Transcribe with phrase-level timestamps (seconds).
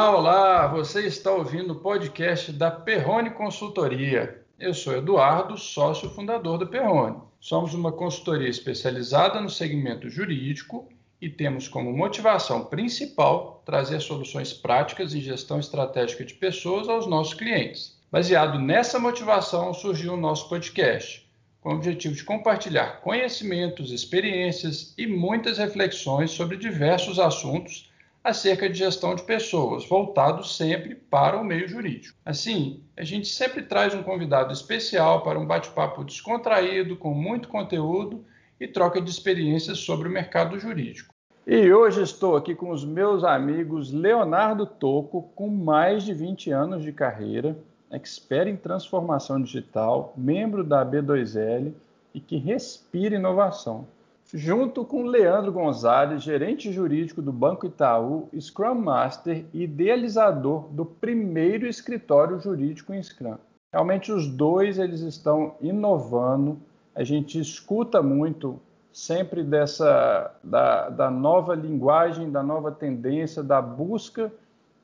[0.00, 0.66] Olá, olá!
[0.68, 4.42] Você está ouvindo o podcast da Perrone Consultoria.
[4.58, 7.18] Eu sou Eduardo, sócio fundador da Perrone.
[7.38, 10.88] Somos uma consultoria especializada no segmento jurídico
[11.20, 17.34] e temos como motivação principal trazer soluções práticas em gestão estratégica de pessoas aos nossos
[17.34, 18.00] clientes.
[18.10, 25.06] Baseado nessa motivação, surgiu o nosso podcast, com o objetivo de compartilhar conhecimentos, experiências e
[25.06, 27.89] muitas reflexões sobre diversos assuntos
[28.22, 32.18] acerca de gestão de pessoas, voltado sempre para o meio jurídico.
[32.24, 38.24] Assim, a gente sempre traz um convidado especial para um bate-papo descontraído, com muito conteúdo
[38.60, 41.14] e troca de experiências sobre o mercado jurídico.
[41.46, 46.82] E hoje estou aqui com os meus amigos Leonardo Toco, com mais de 20 anos
[46.82, 47.56] de carreira,
[47.90, 51.72] expert em transformação digital, membro da B2L
[52.14, 53.86] e que respira inovação
[54.32, 61.66] junto com Leandro Gonzalez, gerente jurídico do Banco Itaú, Scrum Master e idealizador do primeiro
[61.66, 63.36] escritório jurídico em Scrum.
[63.72, 66.58] Realmente os dois eles estão inovando.
[66.94, 68.60] A gente escuta muito
[68.92, 74.32] sempre dessa da, da nova linguagem, da nova tendência, da busca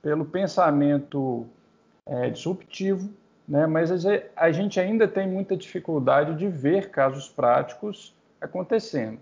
[0.00, 1.46] pelo pensamento
[2.04, 3.10] é, disruptivo,
[3.48, 3.66] né?
[3.66, 3.90] mas
[4.36, 9.18] a gente ainda tem muita dificuldade de ver casos práticos acontecendo.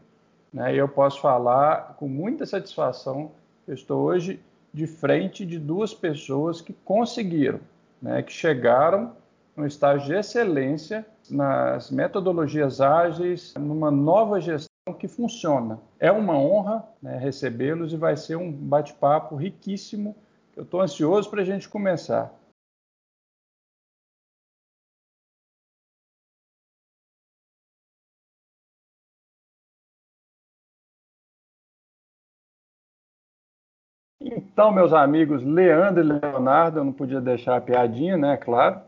[0.55, 0.77] Né?
[0.77, 3.33] E eu posso falar com muita satisfação
[3.67, 4.41] eu estou hoje
[4.73, 7.61] de frente de duas pessoas que conseguiram,
[8.01, 8.23] né?
[8.23, 9.13] que chegaram
[9.57, 15.79] no estágio de excelência nas metodologias ágeis, numa nova gestão que funciona.
[15.99, 20.15] É uma honra né, recebê-los e vai ser um bate-papo riquíssimo.
[20.55, 22.35] Eu estou ansioso para a gente começar.
[34.55, 38.37] Então, meus amigos Leandro e Leonardo, eu não podia deixar a piadinha, né?
[38.37, 38.83] Claro.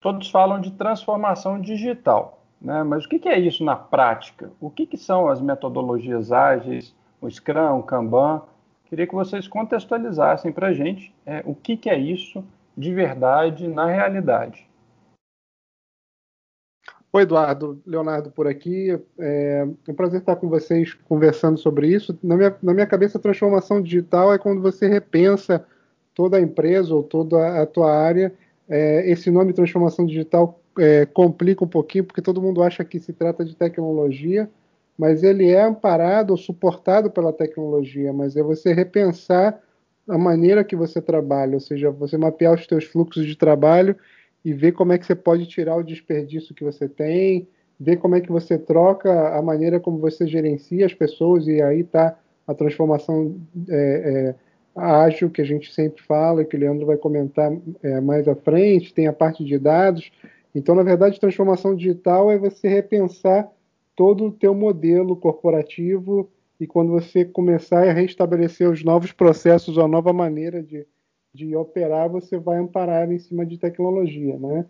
[0.00, 2.82] Todos falam de transformação digital, né?
[2.82, 4.50] Mas o que é isso na prática?
[4.58, 8.40] O que são as metodologias ágeis, o Scrum, o Kanban?
[8.86, 12.42] Queria que vocês contextualizassem para a gente é, o que é isso
[12.74, 14.66] de verdade na realidade.
[17.14, 18.88] Oi, Eduardo, Leonardo por aqui.
[19.20, 22.18] É um prazer estar com vocês conversando sobre isso.
[22.20, 25.64] Na minha, na minha cabeça, transformação digital é quando você repensa
[26.12, 28.34] toda a empresa ou toda a tua área.
[28.68, 33.12] É, esse nome transformação digital é, complica um pouquinho, porque todo mundo acha que se
[33.12, 34.50] trata de tecnologia,
[34.98, 39.62] mas ele é amparado ou suportado pela tecnologia, mas é você repensar
[40.08, 43.96] a maneira que você trabalha, ou seja, você mapear os teus fluxos de trabalho
[44.44, 48.14] e ver como é que você pode tirar o desperdício que você tem, ver como
[48.14, 52.54] é que você troca a maneira como você gerencia as pessoas, e aí está a
[52.54, 54.34] transformação é,
[54.76, 57.50] é, ágil que a gente sempre fala, que o Leandro vai comentar
[57.82, 60.12] é, mais à frente, tem a parte de dados.
[60.54, 63.50] Então, na verdade, transformação digital é você repensar
[63.96, 66.28] todo o teu modelo corporativo
[66.60, 70.86] e quando você começar a restabelecer os novos processos, a nova maneira de,
[71.34, 74.64] de operar, você vai amparar em cima de tecnologia, né?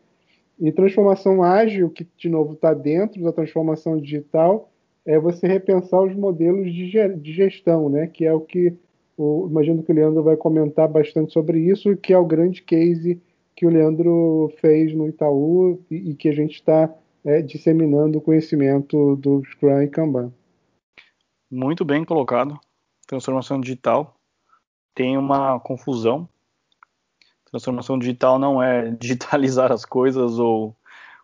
[0.58, 4.70] E transformação ágil, que de novo está dentro da transformação digital,
[5.04, 8.06] é você repensar os modelos de, gestão, né?
[8.06, 8.72] Que é o que
[9.16, 13.20] o, imagino que o Leandro vai comentar bastante sobre isso, que é o grande case
[13.54, 16.92] que o Leandro fez no Itaú e, e que a gente está
[17.24, 20.32] é, disseminando o conhecimento do Scrum e Kanban.
[21.50, 22.58] Muito bem colocado.
[23.06, 24.14] Transformação digital
[24.94, 26.28] tem uma confusão
[27.54, 30.74] Transformação digital não é digitalizar as coisas ou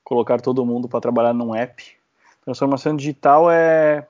[0.05, 1.85] colocar todo mundo para trabalhar num app.
[2.45, 4.07] Transformação digital é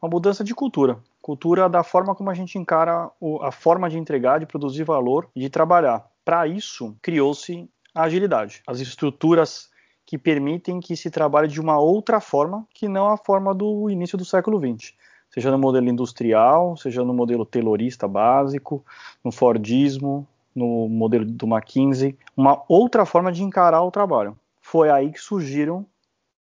[0.00, 1.00] uma mudança de cultura.
[1.20, 3.10] Cultura da forma como a gente encara
[3.42, 6.08] a forma de entregar, de produzir valor e de trabalhar.
[6.24, 8.62] Para isso, criou-se a agilidade.
[8.64, 9.68] As estruturas
[10.06, 14.16] que permitem que se trabalhe de uma outra forma que não a forma do início
[14.16, 14.94] do século XX.
[15.28, 18.84] Seja no modelo industrial, seja no modelo taylorista básico,
[19.24, 20.24] no Fordismo,
[20.58, 24.36] no modelo do McKinsey, uma outra forma de encarar o trabalho.
[24.60, 25.86] Foi aí que surgiram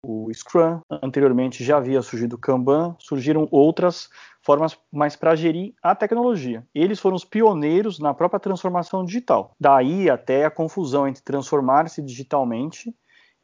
[0.03, 4.09] o Scrum, anteriormente já havia surgido o Kanban, surgiram outras
[4.41, 6.65] formas mais para gerir a tecnologia.
[6.73, 9.53] Eles foram os pioneiros na própria transformação digital.
[9.59, 12.95] Daí até a confusão entre transformar-se digitalmente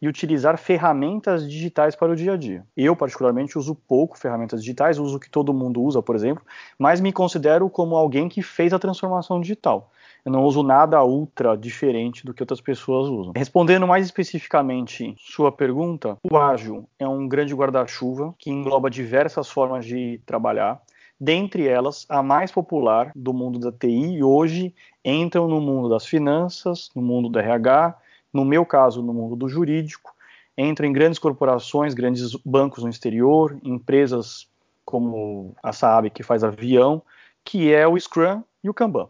[0.00, 2.66] e utilizar ferramentas digitais para o dia a dia.
[2.76, 6.44] Eu, particularmente, uso pouco ferramentas digitais, uso o que todo mundo usa, por exemplo,
[6.76, 9.92] mas me considero como alguém que fez a transformação digital.
[10.24, 13.32] Eu não uso nada ultra diferente do que outras pessoas usam.
[13.36, 19.84] Respondendo mais especificamente sua pergunta, o ágil é um grande guarda-chuva que engloba diversas formas
[19.84, 20.80] de trabalhar,
[21.24, 24.74] Dentre elas, a mais popular do mundo da TI e hoje
[25.04, 27.96] entram no mundo das finanças, no mundo do RH,
[28.32, 30.12] no meu caso, no mundo do jurídico,
[30.58, 34.48] entram em grandes corporações, grandes bancos no exterior, empresas
[34.84, 37.00] como a Saab, que faz avião,
[37.44, 39.08] que é o Scrum e o Kanban.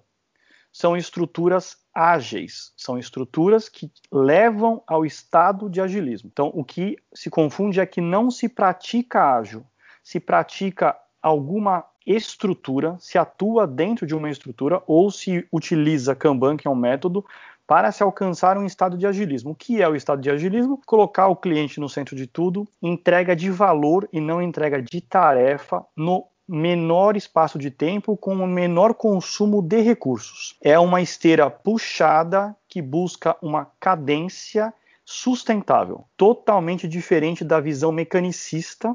[0.73, 6.31] São estruturas ágeis, são estruturas que levam ao estado de agilismo.
[6.33, 9.65] Então, o que se confunde é que não se pratica ágil,
[10.03, 16.67] se pratica alguma estrutura, se atua dentro de uma estrutura ou se utiliza Kanban, que
[16.67, 17.25] é um método,
[17.67, 19.53] para se alcançar um estado de agilismo.
[19.53, 20.81] O que é o estado de agilismo?
[20.85, 25.85] Colocar o cliente no centro de tudo, entrega de valor e não entrega de tarefa
[25.97, 30.55] no menor espaço de tempo com o menor consumo de recursos.
[30.61, 34.73] É uma esteira puxada que busca uma cadência
[35.03, 38.95] sustentável, totalmente diferente da visão mecanicista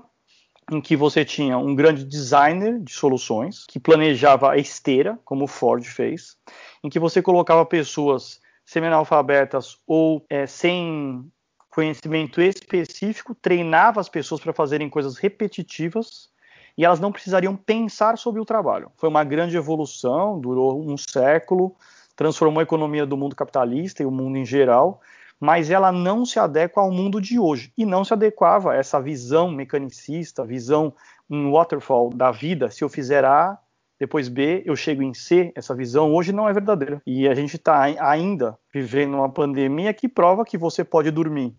[0.72, 5.84] em que você tinha um grande designer de soluções que planejava a esteira, como Ford
[5.84, 6.38] fez,
[6.84, 11.26] em que você colocava pessoas semi-analfabetas ou é, sem
[11.72, 16.30] conhecimento específico, treinava as pessoas para fazerem coisas repetitivas
[16.78, 18.92] e elas não precisariam pensar sobre o trabalho.
[18.96, 21.76] Foi uma grande evolução, durou um século,
[22.16, 25.02] transformou a economia do mundo capitalista e o mundo em geral,
[25.40, 29.02] mas ela não se adequa ao mundo de hoje e não se adequava a essa
[29.02, 30.94] visão mecanicista, visão
[31.30, 32.70] um waterfall da vida.
[32.70, 33.58] Se eu fizer A,
[34.00, 35.52] depois B, eu chego em C.
[35.56, 37.02] Essa visão hoje não é verdadeira.
[37.06, 41.56] E a gente está ainda vivendo uma pandemia que prova que você pode dormir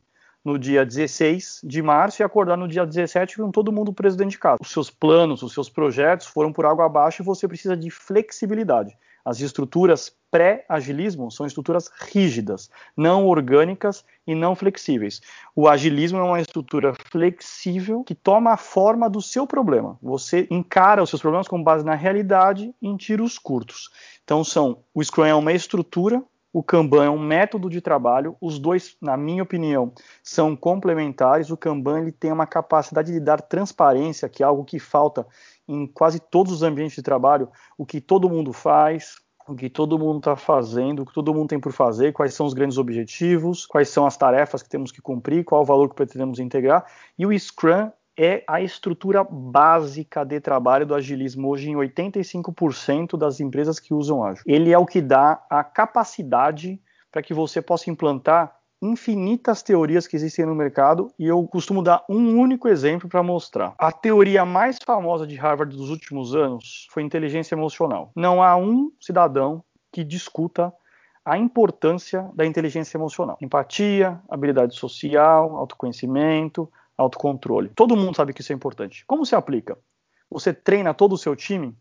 [0.48, 4.30] no dia 16 de março e acordar no dia 17 com todo mundo preso dentro
[4.30, 4.56] de casa.
[4.60, 8.96] Os seus planos, os seus projetos foram por água abaixo e você precisa de flexibilidade.
[9.22, 15.20] As estruturas pré-agilismo são estruturas rígidas, não orgânicas e não flexíveis.
[15.54, 19.98] O agilismo é uma estrutura flexível que toma a forma do seu problema.
[20.02, 23.90] Você encara os seus problemas com base na realidade em tiros curtos.
[24.24, 26.22] Então são o Scrum é uma estrutura
[26.52, 29.92] o Kanban é um método de trabalho, os dois, na minha opinião,
[30.22, 31.50] são complementares.
[31.50, 35.26] O Kanban ele tem uma capacidade de dar transparência, que é algo que falta
[35.68, 39.16] em quase todos os ambientes de trabalho, o que todo mundo faz,
[39.46, 42.46] o que todo mundo está fazendo, o que todo mundo tem por fazer, quais são
[42.46, 45.96] os grandes objetivos, quais são as tarefas que temos que cumprir, qual o valor que
[45.96, 46.86] pretendemos integrar.
[47.18, 53.38] E o Scrum é a estrutura básica de trabalho do agilismo hoje em 85% das
[53.38, 54.42] empresas que usam ágil.
[54.44, 56.80] Ele é o que dá a capacidade
[57.12, 62.04] para que você possa implantar infinitas teorias que existem no mercado e eu costumo dar
[62.08, 63.74] um único exemplo para mostrar.
[63.78, 68.10] A teoria mais famosa de Harvard dos últimos anos foi inteligência emocional.
[68.14, 69.62] Não há um cidadão
[69.92, 70.72] que discuta
[71.24, 73.36] a importância da inteligência emocional.
[73.40, 77.70] Empatia, habilidade social, autoconhecimento, autocontrole.
[77.74, 79.04] Todo mundo sabe que isso é importante.
[79.06, 79.78] Como se aplica?
[80.30, 81.74] Você treina todo o seu time?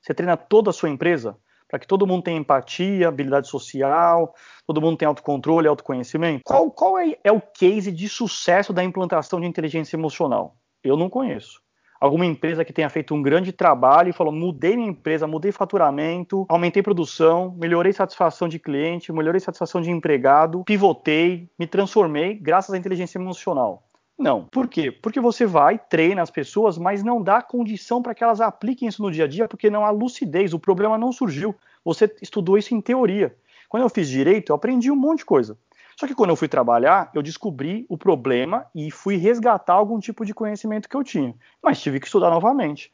[0.00, 1.36] Você treina toda a sua empresa
[1.68, 4.34] para que todo mundo tenha empatia, habilidade social,
[4.66, 6.42] todo mundo tenha autocontrole, autoconhecimento?
[6.44, 10.56] Qual, qual é, é o case de sucesso da implantação de inteligência emocional?
[10.82, 11.60] Eu não conheço
[12.00, 16.46] alguma empresa que tenha feito um grande trabalho e falou: mudei minha empresa, mudei faturamento,
[16.48, 22.78] aumentei produção, melhorei satisfação de cliente, melhorei satisfação de empregado, pivotei, me transformei graças à
[22.78, 23.84] inteligência emocional.
[24.20, 24.44] Não.
[24.44, 24.92] Por quê?
[24.92, 29.02] Porque você vai, treina as pessoas, mas não dá condição para que elas apliquem isso
[29.02, 31.54] no dia a dia, porque não há lucidez, o problema não surgiu.
[31.82, 33.34] Você estudou isso em teoria.
[33.66, 35.56] Quando eu fiz direito, eu aprendi um monte de coisa.
[35.96, 40.22] Só que quando eu fui trabalhar, eu descobri o problema e fui resgatar algum tipo
[40.22, 41.34] de conhecimento que eu tinha.
[41.62, 42.92] Mas tive que estudar novamente.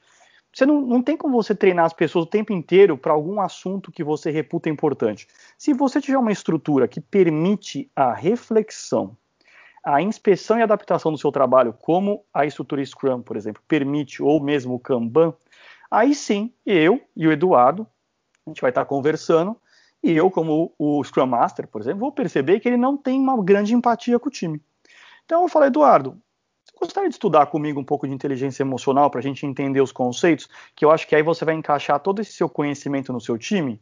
[0.52, 3.90] Você não, não tem como você treinar as pessoas o tempo inteiro para algum assunto
[3.90, 5.26] que você reputa importante.
[5.59, 9.16] Se você tiver uma estrutura que permite a reflexão,
[9.87, 14.43] a inspeção e adaptação do seu trabalho, como a estrutura Scrum, por exemplo, permite, ou
[14.43, 15.33] mesmo o Kanban,
[15.88, 17.87] aí sim, eu e o Eduardo,
[18.45, 19.57] a gente vai estar conversando,
[20.02, 23.40] e eu, como o Scrum Master, por exemplo, vou perceber que ele não tem uma
[23.40, 24.61] grande empatia com o time.
[25.25, 26.21] Então eu falei, Eduardo,
[26.64, 29.93] você gostaria de estudar comigo um pouco de inteligência emocional para a gente entender os
[29.93, 30.49] conceitos?
[30.75, 33.81] Que eu acho que aí você vai encaixar todo esse seu conhecimento no seu time?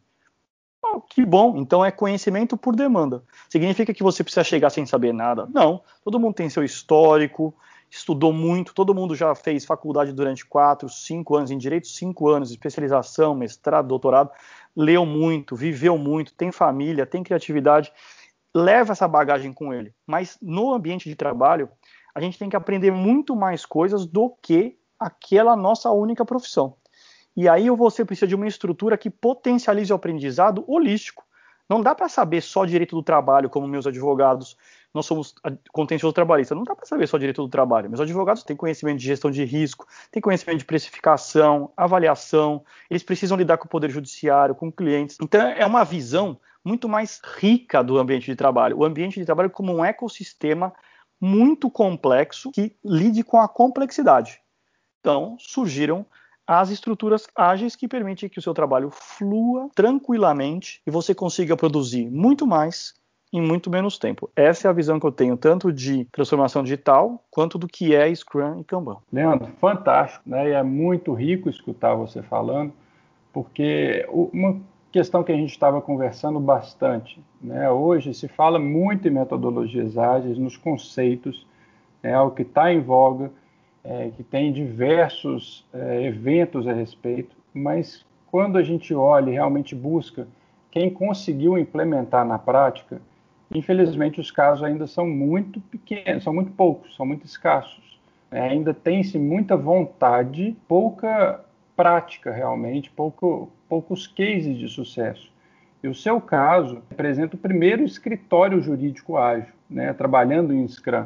[1.01, 3.23] Que bom, então é conhecimento por demanda.
[3.49, 5.49] Significa que você precisa chegar sem saber nada?
[5.53, 5.83] Não.
[6.03, 7.55] Todo mundo tem seu histórico,
[7.91, 12.51] estudou muito, todo mundo já fez faculdade durante quatro, cinco anos, em direito, cinco anos,
[12.51, 14.31] especialização, mestrado, doutorado,
[14.75, 17.93] leu muito, viveu muito, tem família, tem criatividade,
[18.55, 19.93] leva essa bagagem com ele.
[20.07, 21.69] Mas no ambiente de trabalho,
[22.15, 26.77] a gente tem que aprender muito mais coisas do que aquela nossa única profissão.
[27.37, 31.25] E aí você precisa de uma estrutura que potencialize o aprendizado holístico.
[31.69, 34.57] Não dá para saber só direito do trabalho, como meus advogados
[34.95, 35.35] nós somos
[35.73, 36.55] contencioso trabalhista.
[36.55, 39.45] Não dá para saber só direito do trabalho, os advogados têm conhecimento de gestão de
[39.45, 45.17] risco, têm conhecimento de precificação, avaliação, eles precisam lidar com o poder judiciário, com clientes.
[45.21, 48.79] Então é uma visão muito mais rica do ambiente de trabalho.
[48.79, 50.73] O ambiente de trabalho como um ecossistema
[51.21, 54.41] muito complexo que lide com a complexidade.
[55.01, 56.07] Então surgiram
[56.47, 62.11] as estruturas ágeis que permitem que o seu trabalho flua tranquilamente e você consiga produzir
[62.11, 62.95] muito mais
[63.33, 64.31] em muito menos tempo.
[64.37, 68.15] Essa é a visão que eu tenho, tanto de transformação digital, quanto do que é
[68.15, 68.99] Scrum e Kanban.
[69.13, 70.51] Leandro, fantástico, né?
[70.51, 72.73] E é muito rico escutar você falando,
[73.33, 74.61] porque uma
[74.93, 77.69] questão que a gente estava conversando bastante, né?
[77.69, 81.45] Hoje se fala muito em metodologias ágeis, nos conceitos,
[82.05, 83.33] é algo que está em voga,
[83.85, 89.75] é, que tem diversos é, eventos a respeito, mas quando a gente olha e realmente
[89.75, 90.27] busca
[90.71, 93.01] quem conseguiu implementar na prática,
[93.55, 98.01] Infelizmente, os casos ainda são muito pequenos, são muito poucos, são muito escassos.
[98.31, 101.41] É, ainda tem-se muita vontade, pouca
[101.77, 105.33] prática realmente, pouco, poucos cases de sucesso.
[105.83, 111.05] E o seu caso representa o primeiro escritório jurídico ágil, né, trabalhando em Scrum.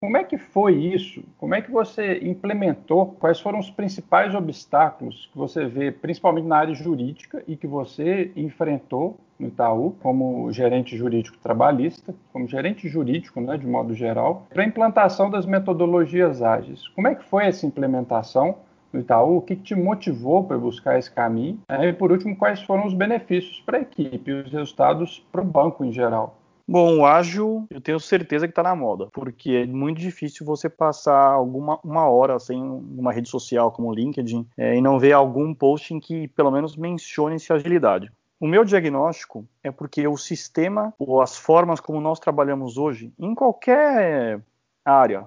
[0.00, 1.24] Como é que foi isso?
[1.38, 3.16] Como é que você implementou?
[3.18, 8.30] Quais foram os principais obstáculos que você vê, principalmente na área jurídica, e que você
[8.36, 14.62] enfrentou no Itaú como gerente jurídico trabalhista, como gerente jurídico, né, de modo geral, para
[14.62, 16.86] a implantação das metodologias ágeis?
[16.94, 18.54] Como é que foi essa implementação
[18.92, 19.38] no Itaú?
[19.38, 21.58] O que te motivou para buscar esse caminho?
[21.68, 25.44] E, por último, quais foram os benefícios para a equipe e os resultados para o
[25.44, 26.36] banco em geral?
[26.70, 30.68] Bom, o ágil, eu tenho certeza que está na moda, porque é muito difícil você
[30.68, 35.12] passar alguma uma hora sem uma rede social como o LinkedIn é, e não ver
[35.12, 38.12] algum posting que pelo menos mencione essa agilidade.
[38.38, 43.34] O meu diagnóstico é porque o sistema ou as formas como nós trabalhamos hoje, em
[43.34, 44.42] qualquer
[44.84, 45.26] área,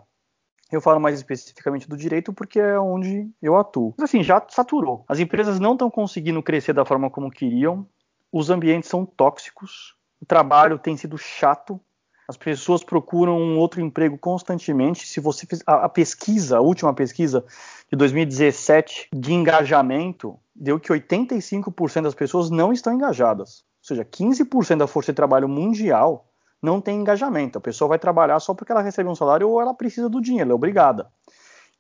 [0.72, 3.96] eu falo mais especificamente do direito porque é onde eu atuo.
[3.98, 5.04] Mas assim, já saturou.
[5.08, 7.84] As empresas não estão conseguindo crescer da forma como queriam,
[8.32, 11.80] os ambientes são tóxicos, o trabalho tem sido chato,
[12.28, 15.08] as pessoas procuram um outro emprego constantemente.
[15.08, 17.44] Se você fez a, a pesquisa, a última pesquisa
[17.92, 23.66] de 2017 de engajamento, deu que 85% das pessoas não estão engajadas.
[23.82, 26.30] Ou seja, 15% da força de trabalho mundial
[26.62, 27.58] não tem engajamento.
[27.58, 30.48] A pessoa vai trabalhar só porque ela recebe um salário ou ela precisa do dinheiro,
[30.48, 31.12] ela é obrigada.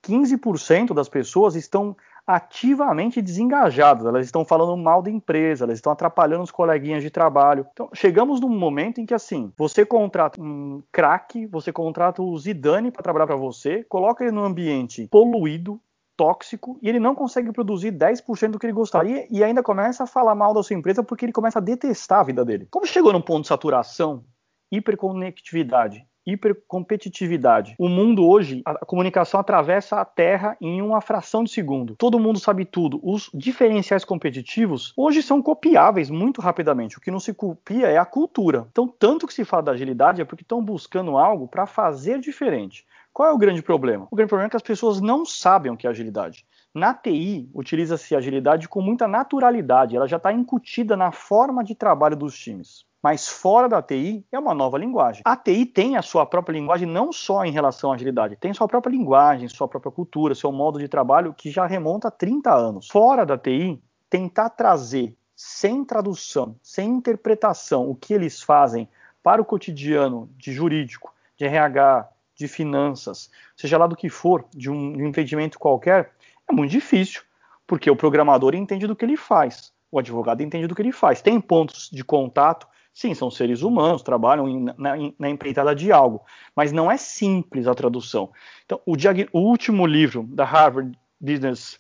[0.04, 1.96] 15% das pessoas estão
[2.26, 7.66] ativamente desengajadas, elas estão falando mal da empresa, elas estão atrapalhando os coleguinhas de trabalho.
[7.72, 12.92] Então, chegamos num momento em que, assim, você contrata um craque, você contrata o Zidane
[12.92, 15.80] para trabalhar para você, coloca ele num ambiente poluído,
[16.16, 20.08] tóxico, e ele não consegue produzir 10% do que ele gostaria e ainda começa a
[20.08, 22.68] falar mal da sua empresa porque ele começa a detestar a vida dele.
[22.70, 24.24] Como chegou num ponto de saturação,
[24.72, 27.76] hiperconectividade, hipercompetitividade.
[27.78, 31.96] O mundo hoje, a comunicação atravessa a Terra em uma fração de segundo.
[31.96, 33.00] Todo mundo sabe tudo.
[33.04, 36.98] Os diferenciais competitivos hoje são copiáveis muito rapidamente.
[36.98, 38.68] O que não se copia é a cultura.
[38.72, 42.86] Então, tanto que se fala da agilidade é porque estão buscando algo para fazer diferente.
[43.14, 44.08] Qual é o grande problema?
[44.10, 46.46] O grande problema é que as pessoas não sabem o que é agilidade.
[46.74, 52.16] Na TI, utiliza-se agilidade com muita naturalidade, ela já está incutida na forma de trabalho
[52.16, 52.86] dos times.
[53.02, 55.24] Mas fora da TI é uma nova linguagem.
[55.26, 58.68] A TI tem a sua própria linguagem não só em relação à agilidade, tem sua
[58.68, 62.88] própria linguagem, sua própria cultura, seu modo de trabalho que já remonta a 30 anos.
[62.90, 68.88] Fora da TI, tentar trazer sem tradução, sem interpretação, o que eles fazem
[69.24, 74.70] para o cotidiano de jurídico, de RH, de finanças, seja lá do que for, de
[74.70, 76.12] um, de entendimento qualquer,
[76.48, 77.24] é muito difícil,
[77.66, 81.22] porque o programador entende do que ele faz, o advogado entende do que ele faz.
[81.22, 86.26] Tem pontos de contato Sim, são seres humanos, trabalham em, na, na, empreitada de algo,
[86.56, 88.32] mas não é simples a tradução.
[88.66, 88.94] Então, o,
[89.32, 91.80] o último livro da Harvard Business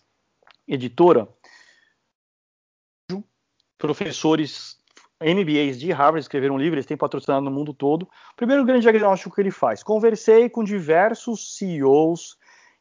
[0.68, 1.28] Editora,
[3.78, 4.80] professores
[5.22, 8.04] MBAs de Harvard escreveram um livro, eles têm patrocinado no mundo todo.
[8.04, 12.38] O primeiro grande diagnóstico que ele faz: conversei com diversos CEOs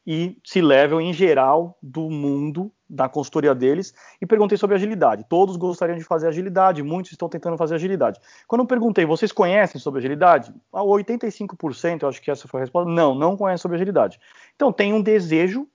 [0.07, 5.25] e C-level em geral do mundo da consultoria deles e perguntei sobre agilidade.
[5.29, 8.19] Todos gostariam de fazer agilidade, muitos estão tentando fazer agilidade.
[8.49, 10.53] Quando eu perguntei, vocês conhecem sobre agilidade?
[10.73, 12.91] 85%, eu acho que essa foi a resposta.
[12.91, 14.19] Não, não conhecem sobre agilidade.
[14.57, 15.69] Então tem um desejo,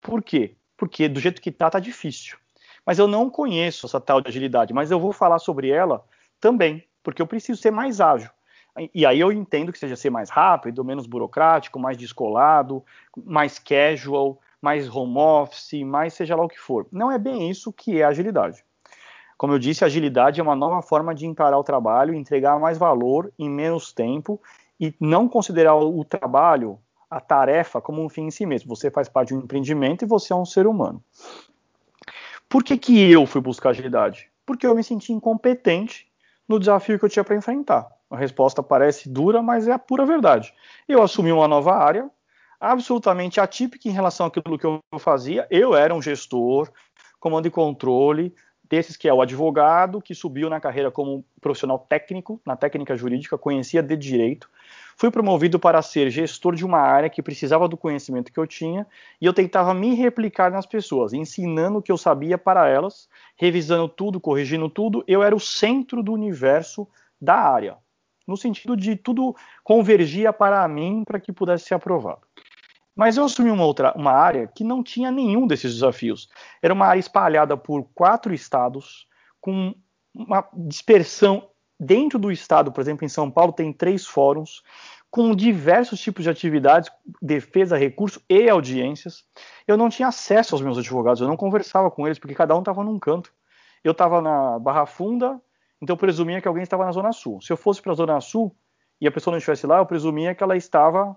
[0.00, 0.56] por quê?
[0.76, 2.38] Porque do jeito que tá, tá difícil.
[2.86, 6.04] Mas eu não conheço essa tal de agilidade, mas eu vou falar sobre ela
[6.40, 8.30] também, porque eu preciso ser mais ágil.
[8.92, 12.84] E aí eu entendo que seja ser mais rápido, menos burocrático, mais descolado,
[13.24, 16.86] mais casual, mais home office, mais seja lá o que for.
[16.90, 18.64] Não é bem isso que é agilidade.
[19.36, 23.32] Como eu disse, agilidade é uma nova forma de encarar o trabalho, entregar mais valor
[23.38, 24.40] em menos tempo
[24.80, 26.78] e não considerar o trabalho,
[27.10, 28.74] a tarefa, como um fim em si mesmo.
[28.74, 31.02] Você faz parte de um empreendimento e você é um ser humano.
[32.48, 34.30] Por que, que eu fui buscar agilidade?
[34.46, 36.06] Porque eu me senti incompetente
[36.48, 37.93] no desafio que eu tinha para enfrentar.
[38.14, 40.54] A resposta parece dura, mas é a pura verdade.
[40.88, 42.08] Eu assumi uma nova área,
[42.60, 45.46] absolutamente atípica em relação àquilo que eu fazia.
[45.50, 46.70] Eu era um gestor,
[47.18, 52.40] comando e controle, desses que é o advogado, que subiu na carreira como profissional técnico,
[52.46, 54.48] na técnica jurídica, conhecia de direito.
[54.96, 58.86] Fui promovido para ser gestor de uma área que precisava do conhecimento que eu tinha
[59.20, 63.88] e eu tentava me replicar nas pessoas, ensinando o que eu sabia para elas, revisando
[63.88, 65.04] tudo, corrigindo tudo.
[65.06, 66.86] Eu era o centro do universo
[67.20, 67.76] da área,
[68.26, 72.22] no sentido de tudo convergia para mim para que pudesse ser aprovado.
[72.96, 76.28] Mas eu assumi uma outra uma área que não tinha nenhum desses desafios.
[76.62, 79.06] Era uma área espalhada por quatro estados,
[79.40, 79.74] com
[80.14, 84.62] uma dispersão dentro do estado, por exemplo, em São Paulo tem três fóruns
[85.10, 86.90] com diversos tipos de atividades,
[87.22, 89.24] defesa, recurso e audiências.
[89.66, 92.60] Eu não tinha acesso aos meus advogados, eu não conversava com eles porque cada um
[92.60, 93.32] estava num canto.
[93.84, 95.40] Eu estava na Barra Funda,
[95.84, 97.40] então eu presumia que alguém estava na Zona Sul.
[97.42, 98.56] Se eu fosse para a Zona Sul
[98.98, 101.14] e a pessoa não estivesse lá, eu presumia que ela estava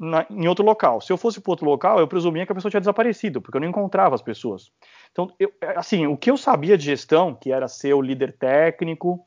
[0.00, 1.02] na, em outro local.
[1.02, 3.60] Se eu fosse para outro local, eu presumia que a pessoa tinha desaparecido, porque eu
[3.60, 4.70] não encontrava as pessoas.
[5.12, 8.32] Então, eu, é, assim, o que eu sabia de gestão, que era ser o líder
[8.38, 9.22] técnico,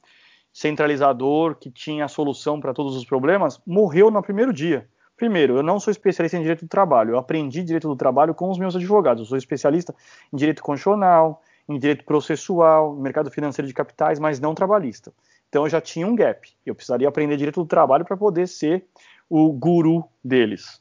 [0.52, 4.90] centralizador, que tinha a solução para todos os problemas, morreu no primeiro dia.
[5.16, 8.50] Primeiro, eu não sou especialista em direito do trabalho, eu aprendi direito do trabalho com
[8.50, 9.22] os meus advogados.
[9.22, 9.94] Eu sou especialista
[10.34, 15.12] em direito constitucional, em direito processual, mercado financeiro de capitais, mas não trabalhista.
[15.50, 16.50] Então eu já tinha um gap.
[16.66, 18.86] Eu precisaria aprender direito do trabalho para poder ser
[19.30, 20.80] o guru deles.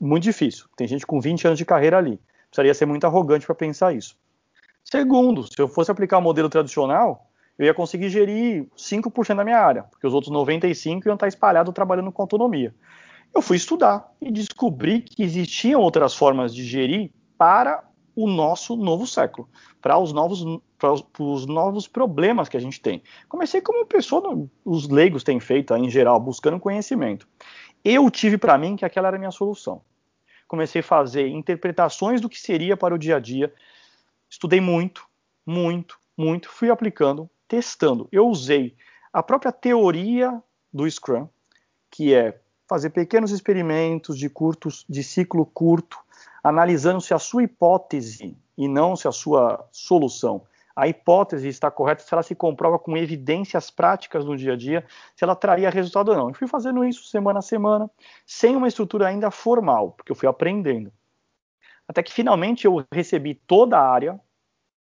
[0.00, 0.66] Muito difícil.
[0.76, 2.20] Tem gente com 20 anos de carreira ali.
[2.48, 4.16] Precisaria ser muito arrogante para pensar isso.
[4.84, 9.58] Segundo, se eu fosse aplicar o modelo tradicional, eu ia conseguir gerir 5% da minha
[9.58, 12.74] área, porque os outros 95% iam estar espalhados trabalhando com autonomia.
[13.34, 17.82] Eu fui estudar e descobri que existiam outras formas de gerir para
[18.16, 19.48] o nosso novo século,
[19.80, 20.44] para os novos,
[20.78, 23.02] para os novos problemas que a gente tem.
[23.28, 27.26] Comecei como pessoa, os leigos têm feito em geral, buscando conhecimento.
[27.84, 29.82] Eu tive para mim que aquela era a minha solução.
[30.46, 33.52] Comecei a fazer interpretações do que seria para o dia a dia.
[34.28, 35.06] Estudei muito,
[35.44, 38.08] muito, muito, fui aplicando, testando.
[38.12, 38.74] Eu usei
[39.12, 41.28] a própria teoria do Scrum,
[41.90, 45.98] que é fazer pequenos experimentos de curtos, de ciclo curto,
[46.44, 50.42] analisando se a sua hipótese e não se a sua solução,
[50.76, 54.84] a hipótese está correta, se ela se comprova com evidências práticas no dia a dia,
[55.16, 56.28] se ela traria resultado ou não.
[56.28, 57.90] Eu fui fazendo isso semana a semana,
[58.26, 60.92] sem uma estrutura ainda formal, porque eu fui aprendendo.
[61.88, 64.20] Até que finalmente eu recebi toda a área,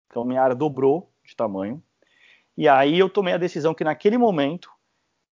[0.07, 1.81] então minha área dobrou de tamanho,
[2.57, 4.71] e aí eu tomei a decisão que naquele momento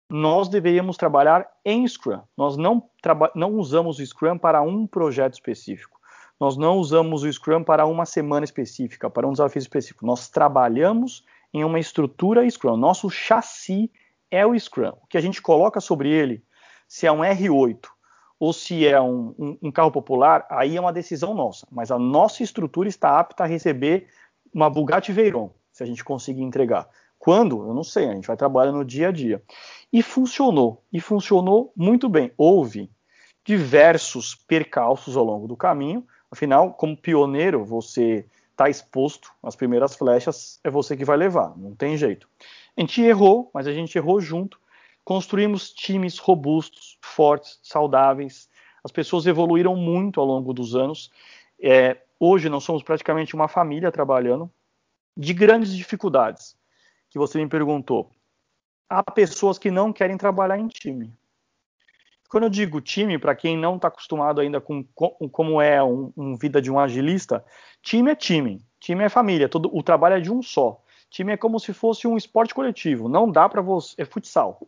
[0.10, 2.22] nós deveríamos trabalhar em Scrum.
[2.36, 2.90] Nós não,
[3.36, 5.97] não usamos o Scrum para um projeto específico
[6.40, 10.06] nós não usamos o Scrum para uma semana específica, para um desafio específico.
[10.06, 11.24] Nós trabalhamos
[11.54, 12.78] em uma estrutura Scrum.
[12.78, 13.92] Nosso chassi
[14.30, 14.94] é o Scrum.
[15.02, 16.44] O que a gente coloca sobre ele,
[16.88, 17.88] se é um R8
[18.40, 21.68] ou se é um, um, um carro popular, aí é uma decisão nossa.
[21.72, 24.08] Mas a nossa estrutura está apta a receber
[24.54, 26.88] uma Bugatti Veyron, se a gente conseguir entregar.
[27.18, 27.68] Quando?
[27.68, 29.42] Eu não sei, a gente vai trabalhar no dia a dia.
[29.92, 32.32] E funcionou, e funcionou muito bem.
[32.38, 32.92] Houve
[33.44, 36.06] diversos percalços ao longo do caminho,
[36.38, 41.74] Afinal, como pioneiro, você está exposto às primeiras flechas, é você que vai levar, não
[41.74, 42.30] tem jeito.
[42.78, 44.60] A gente errou, mas a gente errou junto.
[45.04, 48.48] Construímos times robustos, fortes, saudáveis.
[48.84, 51.12] As pessoas evoluíram muito ao longo dos anos.
[51.60, 54.48] É, hoje nós somos praticamente uma família trabalhando
[55.18, 56.56] de grandes dificuldades.
[57.10, 58.12] Que você me perguntou.
[58.88, 61.12] Há pessoas que não querem trabalhar em time.
[62.30, 66.12] Quando eu digo time, para quem não está acostumado ainda com, com como é um,
[66.18, 67.44] um, vida de um agilista,
[67.82, 70.82] time é time, time é família, todo, o trabalho é de um só.
[71.10, 74.60] Time é como se fosse um esporte coletivo, não dá para você, é futsal.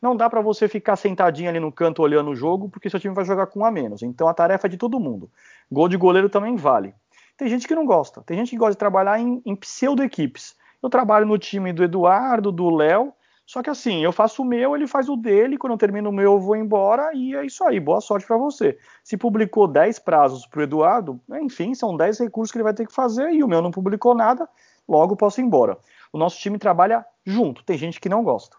[0.00, 3.14] Não dá para você ficar sentadinho ali no canto olhando o jogo, porque seu time
[3.14, 4.02] vai jogar com um a menos.
[4.02, 5.30] Então a tarefa é de todo mundo.
[5.72, 6.94] Gol de goleiro também vale.
[7.36, 10.54] Tem gente que não gosta, tem gente que gosta de trabalhar em, em pseudo-equipes.
[10.82, 13.12] Eu trabalho no time do Eduardo, do Léo,
[13.46, 16.12] só que assim, eu faço o meu, ele faz o dele, quando eu termino o
[16.12, 17.78] meu, eu vou embora e é isso aí.
[17.78, 18.76] Boa sorte para você.
[19.04, 22.84] Se publicou 10 prazos para o Eduardo, enfim, são 10 recursos que ele vai ter
[22.84, 24.48] que fazer e o meu não publicou nada,
[24.88, 25.78] logo posso ir embora.
[26.12, 27.62] O nosso time trabalha junto.
[27.62, 28.56] Tem gente que não gosta.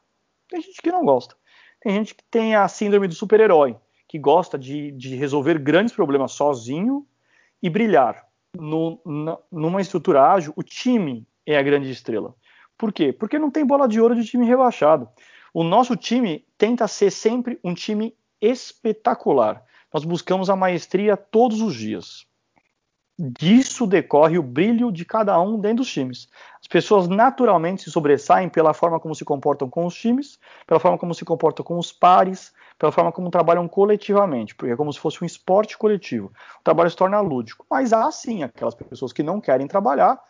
[0.47, 1.35] Tem gente que não gosta.
[1.81, 3.75] Tem gente que tem a síndrome do super-herói,
[4.07, 7.05] que gosta de, de resolver grandes problemas sozinho
[7.61, 8.25] e brilhar.
[8.57, 12.33] No, na, numa estrutura ágil, o time é a grande estrela.
[12.77, 13.11] Por quê?
[13.11, 15.09] Porque não tem bola de ouro de time rebaixado.
[15.53, 19.63] O nosso time tenta ser sempre um time espetacular.
[19.91, 22.27] Nós buscamos a maestria todos os dias.
[23.19, 26.29] Disso decorre o brilho de cada um dentro dos times.
[26.61, 30.37] As pessoas naturalmente se sobressaem pela forma como se comportam com os times,
[30.67, 34.75] pela forma como se comportam com os pares, pela forma como trabalham coletivamente, porque é
[34.75, 36.31] como se fosse um esporte coletivo.
[36.59, 37.65] O trabalho se torna lúdico.
[37.67, 40.21] Mas há sim aquelas pessoas que não querem trabalhar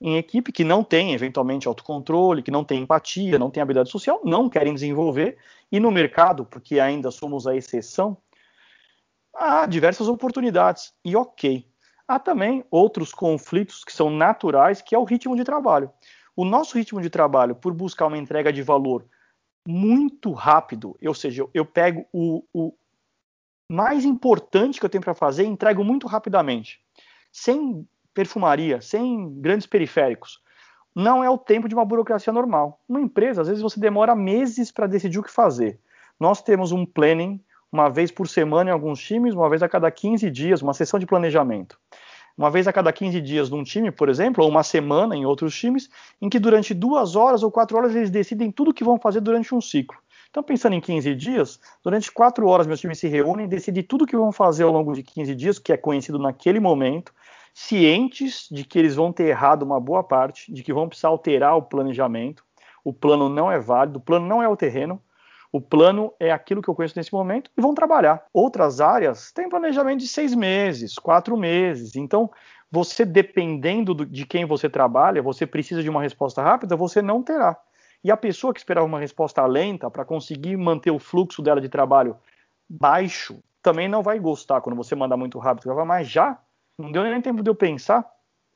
[0.00, 4.20] em equipe, que não têm eventualmente autocontrole, que não têm empatia, não têm habilidade social,
[4.24, 5.38] não querem desenvolver.
[5.70, 8.16] E no mercado, porque ainda somos a exceção,
[9.34, 10.92] há diversas oportunidades.
[11.04, 11.66] E ok
[12.08, 15.90] Há também outros conflitos que são naturais, que é o ritmo de trabalho.
[16.36, 19.04] O nosso ritmo de trabalho, por buscar uma entrega de valor
[19.66, 22.72] muito rápido, ou seja, eu pego o, o
[23.68, 26.78] mais importante que eu tenho para fazer e entrego muito rapidamente,
[27.32, 27.84] sem
[28.16, 30.40] perfumaria, sem grandes periféricos.
[30.94, 32.80] Não é o tempo de uma burocracia normal.
[32.88, 35.78] Uma empresa, às vezes você demora meses para decidir o que fazer.
[36.18, 37.38] Nós temos um planning
[37.70, 40.98] uma vez por semana em alguns times, uma vez a cada 15 dias, uma sessão
[40.98, 41.78] de planejamento.
[42.38, 45.54] Uma vez a cada 15 dias num time, por exemplo, ou uma semana em outros
[45.54, 48.98] times, em que durante duas horas ou quatro horas eles decidem tudo o que vão
[48.98, 49.98] fazer durante um ciclo.
[50.30, 54.06] Então, pensando em 15 times, durante quatro horas meus times se reúnem, decidem tudo o
[54.06, 57.12] que vão fazer ao longo de 15 dias, que é conhecido naquele momento,
[57.58, 61.56] cientes de que eles vão ter errado uma boa parte, de que vão precisar alterar
[61.56, 62.44] o planejamento,
[62.84, 65.02] o plano não é válido, o plano não é o terreno,
[65.50, 68.22] o plano é aquilo que eu conheço nesse momento e vão trabalhar.
[68.30, 71.96] Outras áreas têm planejamento de seis meses, quatro meses.
[71.96, 72.30] Então,
[72.70, 77.22] você, dependendo do, de quem você trabalha, você precisa de uma resposta rápida, você não
[77.22, 77.58] terá.
[78.04, 81.70] E a pessoa que esperava uma resposta lenta para conseguir manter o fluxo dela de
[81.70, 82.18] trabalho
[82.68, 85.74] baixo, também não vai gostar quando você manda muito rápido.
[85.86, 86.38] Mas já
[86.78, 88.04] não deu nem tempo de eu pensar.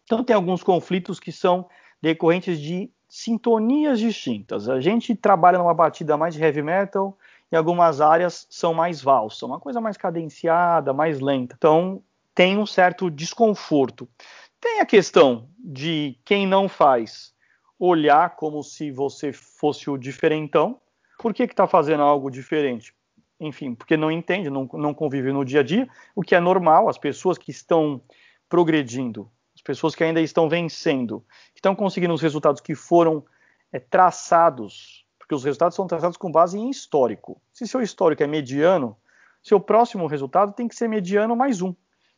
[0.05, 1.69] Então, tem alguns conflitos que são
[2.03, 4.69] decorrentes de sintonias distintas.
[4.69, 7.17] A gente trabalha numa batida mais de heavy metal,
[7.51, 11.55] em algumas áreas são mais valsa, uma coisa mais cadenciada, mais lenta.
[11.59, 12.03] Então
[12.35, 14.09] tem um certo desconforto.
[14.61, 17.35] Tem a questão de quem não faz
[17.79, 20.81] olhar como se você fosse o diferentão.
[21.19, 22.95] Por que está fazendo algo diferente?
[23.41, 26.89] Enfim, porque não entende, não, não convive no dia a dia, o que é normal.
[26.89, 28.01] As pessoas que estão
[28.49, 31.23] progredindo as pessoas que ainda estão vencendo,
[31.53, 33.23] que estão conseguindo os resultados que foram
[33.71, 37.41] é, traçados, porque os resultados são traçados com base em histórico.
[37.53, 38.97] Se seu histórico é mediano,
[39.43, 41.75] seu próximo resultado tem que ser mediano mais um.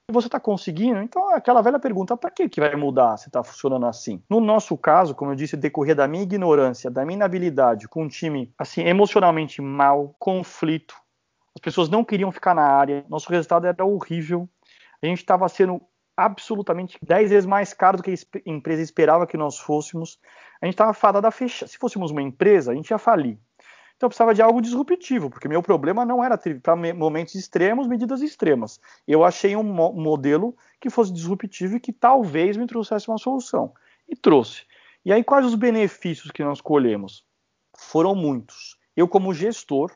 [0.08, 3.42] E você está conseguindo, então aquela velha pergunta, para que, que vai mudar se está
[3.42, 4.22] funcionando assim?
[4.30, 8.08] No nosso caso, como eu disse, decorrer da minha ignorância, da minha inabilidade com um
[8.08, 10.94] time assim emocionalmente mal, conflito,
[11.54, 14.48] as pessoas não queriam ficar na área, nosso resultado era horrível,
[15.02, 15.80] a gente estava sendo
[16.16, 20.18] absolutamente 10 vezes mais caro do que a empresa esperava que nós fôssemos.
[20.60, 21.66] A gente estava fadado a fechar.
[21.66, 23.38] Se fôssemos uma empresa, a gente ia falir.
[23.96, 28.20] Então eu precisava de algo disruptivo, porque meu problema não era para momentos extremos, medidas
[28.20, 28.80] extremas.
[29.06, 33.72] Eu achei um mo modelo que fosse disruptivo e que talvez me trouxesse uma solução.
[34.08, 34.64] E trouxe.
[35.04, 37.24] E aí, quais os benefícios que nós colhemos?
[37.76, 38.76] Foram muitos.
[38.96, 39.90] Eu, como gestor,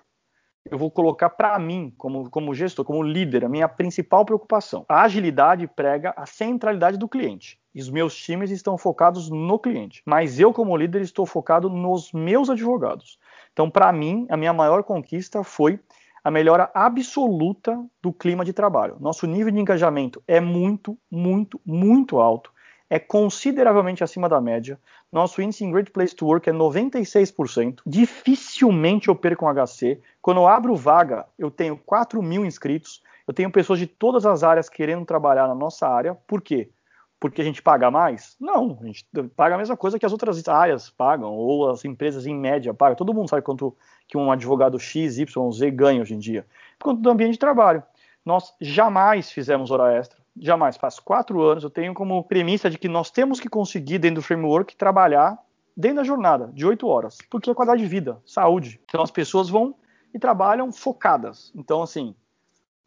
[0.70, 4.84] eu vou colocar para mim, como, como gestor, como líder, a minha principal preocupação.
[4.88, 7.58] A agilidade prega a centralidade do cliente.
[7.74, 10.02] E os meus times estão focados no cliente.
[10.06, 13.18] Mas eu, como líder, estou focado nos meus advogados.
[13.52, 15.78] Então, para mim, a minha maior conquista foi
[16.24, 18.96] a melhora absoluta do clima de trabalho.
[18.98, 22.50] Nosso nível de engajamento é muito, muito, muito alto
[22.88, 24.78] é consideravelmente acima da média.
[25.10, 27.80] Nosso índice em Great Place to Work é 96%.
[27.84, 30.00] Dificilmente eu perco um HC.
[30.22, 33.02] Quando eu abro vaga, eu tenho 4 mil inscritos.
[33.26, 36.14] Eu tenho pessoas de todas as áreas querendo trabalhar na nossa área.
[36.14, 36.70] Por quê?
[37.18, 38.36] Porque a gente paga mais?
[38.38, 42.26] Não, a gente paga a mesma coisa que as outras áreas pagam, ou as empresas
[42.26, 42.94] em média pagam.
[42.94, 43.74] Todo mundo sabe quanto
[44.06, 46.46] que um advogado X, Y, Z ganha hoje em dia.
[46.78, 47.82] Conta do ambiente de trabalho.
[48.24, 52.88] Nós jamais fizemos hora extra jamais, faz quatro anos, eu tenho como premissa de que
[52.88, 55.38] nós temos que conseguir, dentro do framework, trabalhar
[55.76, 58.80] dentro da jornada, de oito horas, porque é qualidade de vida, saúde.
[58.84, 59.74] Então as pessoas vão
[60.14, 61.52] e trabalham focadas.
[61.54, 62.14] Então, assim,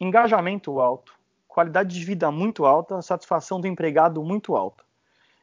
[0.00, 1.14] engajamento alto,
[1.46, 4.82] qualidade de vida muito alta, satisfação do empregado muito alta.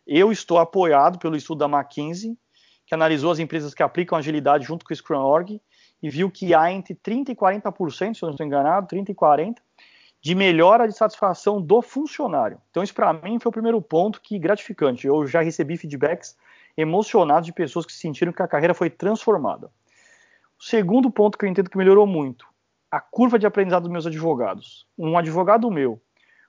[0.05, 2.37] Eu estou apoiado pelo estudo da McKinsey,
[2.85, 5.61] que analisou as empresas que aplicam agilidade junto com o Scrum Org
[6.01, 9.13] e viu que há entre 30% e 40%, se eu não estou enganado, 30% e
[9.13, 9.55] 40%,
[10.27, 12.59] de melhora de satisfação do funcionário.
[12.69, 15.07] Então, isso para mim foi o primeiro ponto que gratificante.
[15.07, 16.35] Eu já recebi feedbacks
[16.75, 19.71] emocionados de pessoas que sentiram que a carreira foi transformada.
[20.59, 22.45] O segundo ponto que eu entendo que melhorou muito,
[22.91, 24.85] a curva de aprendizado dos meus advogados.
[24.97, 25.97] Um advogado meu,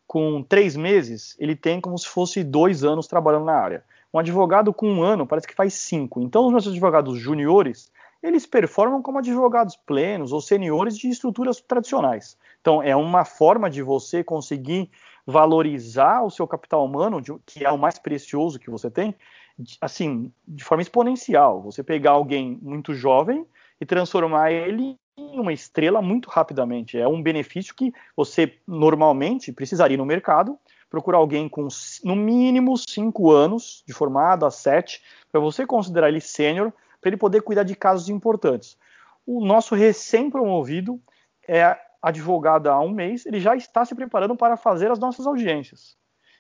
[0.09, 3.85] com três meses, ele tem como se fosse dois anos trabalhando na área.
[4.13, 6.21] Um advogado com um ano parece que faz cinco.
[6.21, 12.37] Então, os meus advogados juniores, eles performam como advogados plenos ou seniores de estruturas tradicionais.
[12.61, 14.91] Então, é uma forma de você conseguir
[15.27, 19.15] valorizar o seu capital humano, que é o mais precioso que você tem,
[19.81, 21.63] assim, de forma exponencial.
[21.63, 23.47] Você pegar alguém muito jovem
[23.81, 26.99] e transformar ele em uma estrela muito rapidamente.
[26.99, 31.69] É um benefício que você normalmente precisaria no mercado, procurar alguém com
[32.05, 37.17] no mínimo cinco anos de formado, a sete, para você considerar ele sênior, para ele
[37.17, 38.77] poder cuidar de casos importantes.
[39.27, 41.01] O nosso recém-promovido
[41.47, 45.97] é advogado há um mês, ele já está se preparando para fazer as nossas audiências.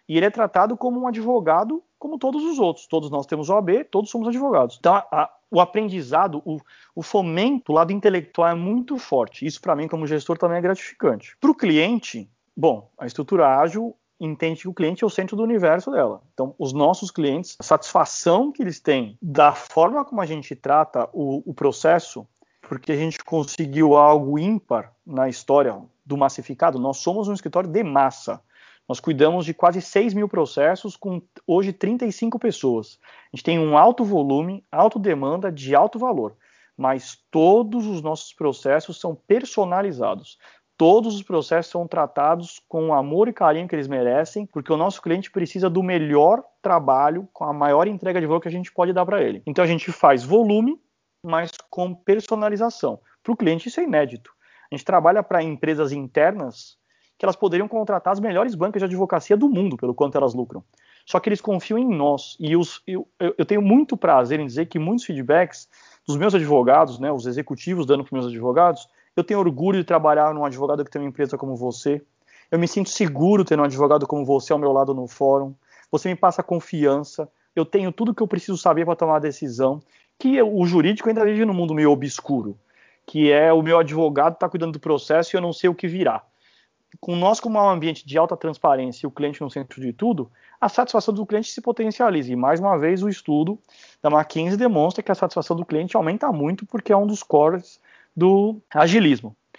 [0.09, 2.87] E ele é tratado como um advogado como todos os outros.
[2.87, 4.77] Todos nós temos OAB, todos somos advogados.
[4.79, 6.59] Então, a, o aprendizado, o,
[6.95, 9.45] o, fomento, o lado intelectual é muito forte.
[9.45, 11.37] Isso, para mim, como gestor, também é gratificante.
[11.41, 15.43] Para o cliente, bom, a estrutura ágil entende que o cliente é o centro do
[15.43, 16.23] universo dela.
[16.33, 21.09] Então, os nossos clientes, a satisfação que eles têm da forma como a gente trata
[21.13, 22.27] o, o processo,
[22.63, 26.79] porque a gente conseguiu algo ímpar na história do massificado.
[26.79, 28.43] Nós somos um escritório de massa.
[28.89, 32.99] Nós cuidamos de quase 6 mil processos com hoje 35 pessoas.
[33.33, 36.35] A gente tem um alto volume, alta demanda de alto valor,
[36.77, 40.39] mas todos os nossos processos são personalizados.
[40.79, 44.77] Todos os processos são tratados com o amor e carinho que eles merecem, porque o
[44.77, 48.73] nosso cliente precisa do melhor trabalho, com a maior entrega de valor que a gente
[48.73, 49.43] pode dar para ele.
[49.45, 50.81] Então a gente faz volume,
[51.21, 53.01] mas com personalização.
[53.25, 54.31] Para o cliente isso é inédito.
[54.71, 56.79] A gente trabalha para empresas internas
[57.19, 60.63] que elas poderiam contratar as melhores bancas de advocacia do mundo, pelo quanto elas lucram.
[61.05, 62.37] Só que eles confiam em nós.
[62.39, 65.69] E os, eu, eu, tenho muito prazer em dizer que muitos feedbacks
[66.07, 69.85] dos meus advogados, né, os executivos dando para os meus advogados, eu tenho orgulho de
[69.85, 72.01] trabalhar num advogado que tem uma empresa como você.
[72.51, 75.55] Eu me sinto seguro tendo um advogado como você ao meu lado no fórum.
[75.91, 77.29] Você me passa confiança.
[77.55, 79.81] Eu tenho tudo que eu preciso saber para tomar a decisão.
[80.19, 82.57] Que o jurídico ainda vive num mundo meio obscuro,
[83.05, 85.89] que é o meu advogado está cuidando do processo e eu não sei o que
[85.89, 86.25] virá
[87.01, 90.31] com nós como um ambiente de alta transparência e o cliente no centro de tudo,
[90.61, 92.33] a satisfação do cliente se potencializa.
[92.33, 93.59] E mais uma vez o estudo
[94.03, 97.81] da McKinsey demonstra que a satisfação do cliente aumenta muito porque é um dos cores
[98.19, 99.37] do agilismo.
[99.55, 99.59] O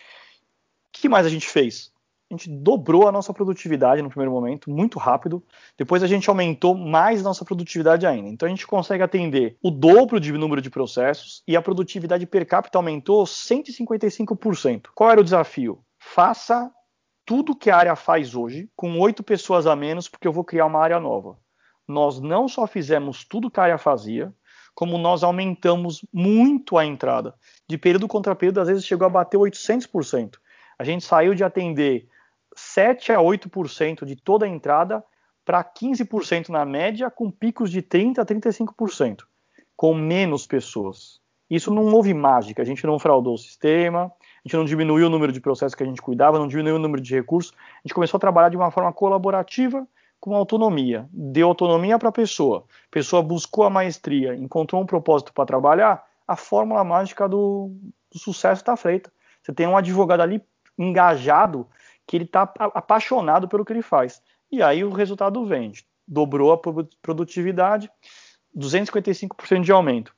[0.91, 1.93] que mais a gente fez?
[2.29, 5.41] A gente dobrou a nossa produtividade no primeiro momento, muito rápido.
[5.77, 8.29] Depois a gente aumentou mais nossa produtividade ainda.
[8.29, 12.45] Então a gente consegue atender o dobro de número de processos e a produtividade per
[12.45, 14.89] capita aumentou 155%.
[14.93, 15.79] Qual era o desafio?
[15.97, 16.71] Faça
[17.25, 20.65] tudo que a área faz hoje com oito pessoas a menos, porque eu vou criar
[20.65, 21.37] uma área nova.
[21.87, 24.31] Nós não só fizemos tudo que a área fazia,
[24.79, 27.35] como nós aumentamos muito a entrada.
[27.67, 30.37] De período contra período, às vezes chegou a bater 800%.
[30.77, 32.07] A gente saiu de atender
[32.55, 35.03] 7 a 8% de toda a entrada
[35.43, 39.23] para 15% na média, com picos de 30 a 35%,
[39.75, 41.19] com menos pessoas.
[41.49, 45.09] Isso não houve mágica, a gente não fraudou o sistema, a gente não diminuiu o
[45.09, 47.93] número de processos que a gente cuidava, não diminuiu o número de recursos, a gente
[47.93, 49.85] começou a trabalhar de uma forma colaborativa
[50.19, 55.33] com autonomia, deu autonomia para a pessoa, a pessoa buscou a maestria, encontrou um propósito
[55.33, 57.71] para trabalhar, a fórmula mágica do,
[58.11, 59.11] do sucesso está feita.
[59.41, 60.43] Você tem um advogado ali
[60.77, 61.67] engajado,
[62.05, 64.21] que ele está apaixonado pelo que ele faz.
[64.51, 65.85] E aí o resultado vende.
[66.07, 66.57] Dobrou a
[67.01, 67.89] produtividade,
[68.57, 70.13] 255% de aumento.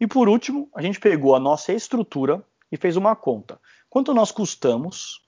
[0.00, 3.60] E por último, a gente pegou a nossa estrutura, e fez uma conta.
[3.90, 5.20] Quanto nós custamos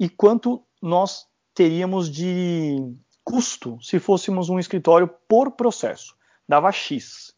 [0.00, 1.27] e quanto nós
[1.58, 2.94] teríamos de
[3.24, 6.14] custo se fôssemos um escritório por processo?
[6.48, 7.34] Dava X.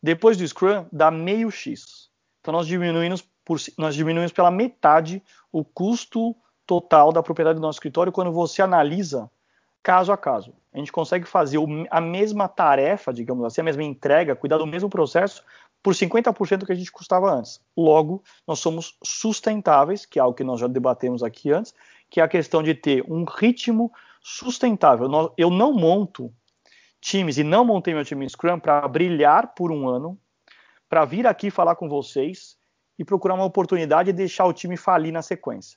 [0.00, 2.08] Depois do Scrum, dá meio X.
[2.40, 7.78] Então nós diminuímos, por, nós diminuímos pela metade o custo total da propriedade do nosso
[7.78, 9.28] escritório quando você analisa
[9.82, 10.54] caso a caso.
[10.72, 11.58] A gente consegue fazer
[11.90, 15.42] a mesma tarefa, digamos assim, a mesma entrega, cuidar do mesmo processo
[15.82, 17.60] por 50% do que a gente custava antes.
[17.76, 21.74] Logo, nós somos sustentáveis, que é algo que nós já debatemos aqui antes,
[22.14, 25.08] que é a questão de ter um ritmo sustentável.
[25.36, 26.32] Eu não monto
[27.00, 30.16] times e não montei meu time Scrum para brilhar por um ano,
[30.88, 32.56] para vir aqui falar com vocês
[32.96, 35.76] e procurar uma oportunidade e deixar o time falir na sequência.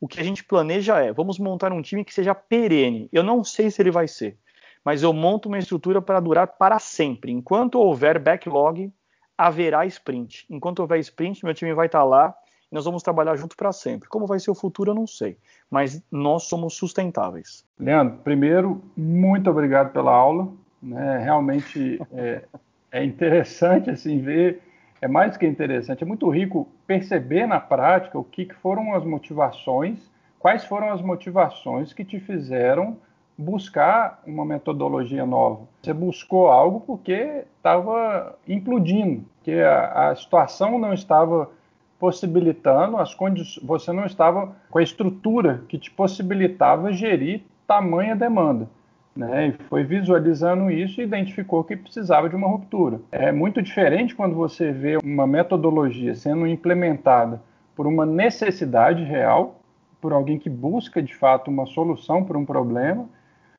[0.00, 3.08] O que a gente planeja é, vamos montar um time que seja perene.
[3.12, 4.36] Eu não sei se ele vai ser,
[4.84, 7.30] mas eu monto uma estrutura para durar para sempre.
[7.30, 8.92] Enquanto houver backlog,
[9.38, 10.46] haverá sprint.
[10.50, 14.08] Enquanto houver sprint, meu time vai estar lá e nós vamos trabalhar junto para sempre.
[14.08, 15.36] Como vai ser o futuro, eu não sei,
[15.70, 17.64] mas nós somos sustentáveis.
[17.78, 20.48] Leandro, primeiro, muito obrigado pela aula.
[20.82, 21.18] Né?
[21.18, 22.44] Realmente é,
[22.92, 24.62] é interessante assim ver,
[25.00, 29.04] é mais que interessante, é muito rico perceber na prática o que, que foram as
[29.04, 32.96] motivações, quais foram as motivações que te fizeram
[33.38, 35.66] buscar uma metodologia nova.
[35.82, 41.50] Você buscou algo porque estava implodindo, que a, a, situação não estava
[41.98, 48.68] possibilitando, as condições, você não estava com a estrutura que te possibilitava gerir tamanha demanda.
[49.14, 53.00] Né, e foi visualizando isso e identificou que precisava de uma ruptura.
[53.10, 57.40] É muito diferente quando você vê uma metodologia sendo implementada
[57.74, 59.58] por uma necessidade real,
[60.02, 63.08] por alguém que busca de fato uma solução para um problema,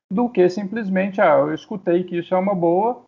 [0.08, 3.02] do que simplesmente, ah, eu escutei que isso é uma boa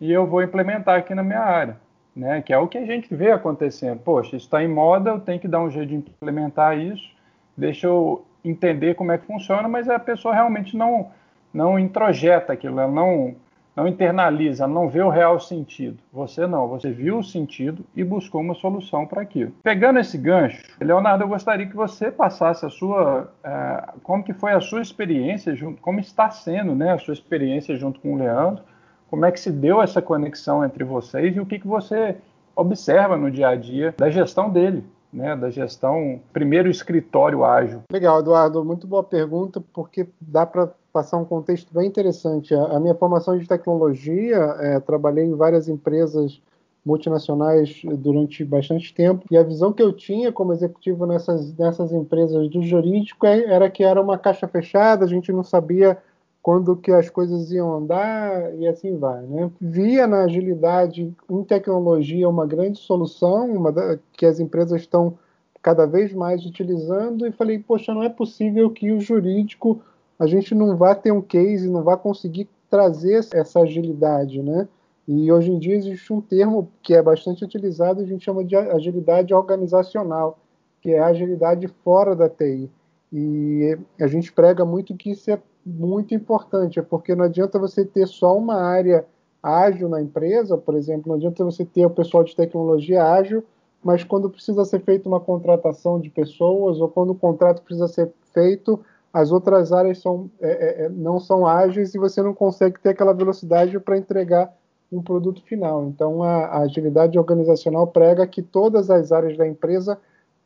[0.00, 1.76] e eu vou implementar aqui na minha área.
[2.16, 2.40] Né?
[2.40, 3.98] Que é o que a gente vê acontecendo.
[3.98, 7.10] Poxa, está em moda, eu tenho que dar um jeito de implementar isso,
[7.54, 11.10] deixa eu entender como é que funciona, mas a pessoa realmente não,
[11.52, 13.34] não introjeta aquilo, ela não,
[13.74, 15.98] não internaliza, ela não vê o real sentido.
[16.12, 19.52] Você não, você viu o sentido e buscou uma solução para aquilo.
[19.62, 24.52] Pegando esse gancho, Leonardo, eu gostaria que você passasse a sua, uh, como que foi
[24.52, 28.62] a sua experiência, junto, como está sendo né, a sua experiência junto com o Leandro,
[29.10, 32.16] como é que se deu essa conexão entre vocês e o que, que você
[32.54, 37.82] observa no dia a dia da gestão dele né, da gestão, primeiro escritório ágil?
[37.90, 42.54] Legal, Eduardo, muito boa pergunta, porque dá para passar um contexto bem interessante.
[42.54, 46.40] A, minha formação de tecnologia, é, trabalhei em várias empresas
[46.84, 52.48] multinacionais durante bastante tempo e a visão que eu tinha como executivo nessas, nessas empresas
[52.48, 55.98] do jurídico é, era que era uma caixa fechada, a gente não sabia
[56.46, 59.50] quando que as coisas iam andar e assim vai, né?
[59.60, 65.18] Via na agilidade em tecnologia uma grande solução, uma da, que as empresas estão
[65.60, 69.82] cada vez mais utilizando e falei, poxa, não é possível que o jurídico
[70.20, 74.68] a gente não vá ter um case, não vá conseguir trazer essa agilidade, né?
[75.08, 78.54] E hoje em dia existe um termo que é bastante utilizado, a gente chama de
[78.54, 80.38] agilidade organizacional,
[80.80, 82.70] que é a agilidade fora da TI.
[83.12, 87.84] E a gente prega muito que isso é muito importante, é porque não adianta você
[87.84, 89.04] ter só uma área
[89.42, 93.44] ágil na empresa, por exemplo, não adianta você ter o pessoal de tecnologia ágil,
[93.82, 98.12] mas quando precisa ser feita uma contratação de pessoas ou quando o contrato precisa ser
[98.32, 98.80] feito,
[99.12, 102.90] as outras áreas são, é, é, é não são ágeis e você não consegue ter
[102.90, 104.52] aquela velocidade para entregar
[104.90, 105.86] um produto final.
[105.86, 109.98] Então, a, a agilidade organizacional prega que todas as áreas da empresa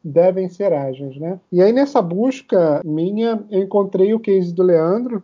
[0.03, 1.39] devem ser ágeis, né?
[1.53, 5.23] E aí nessa busca minha, eu encontrei o case do Leandro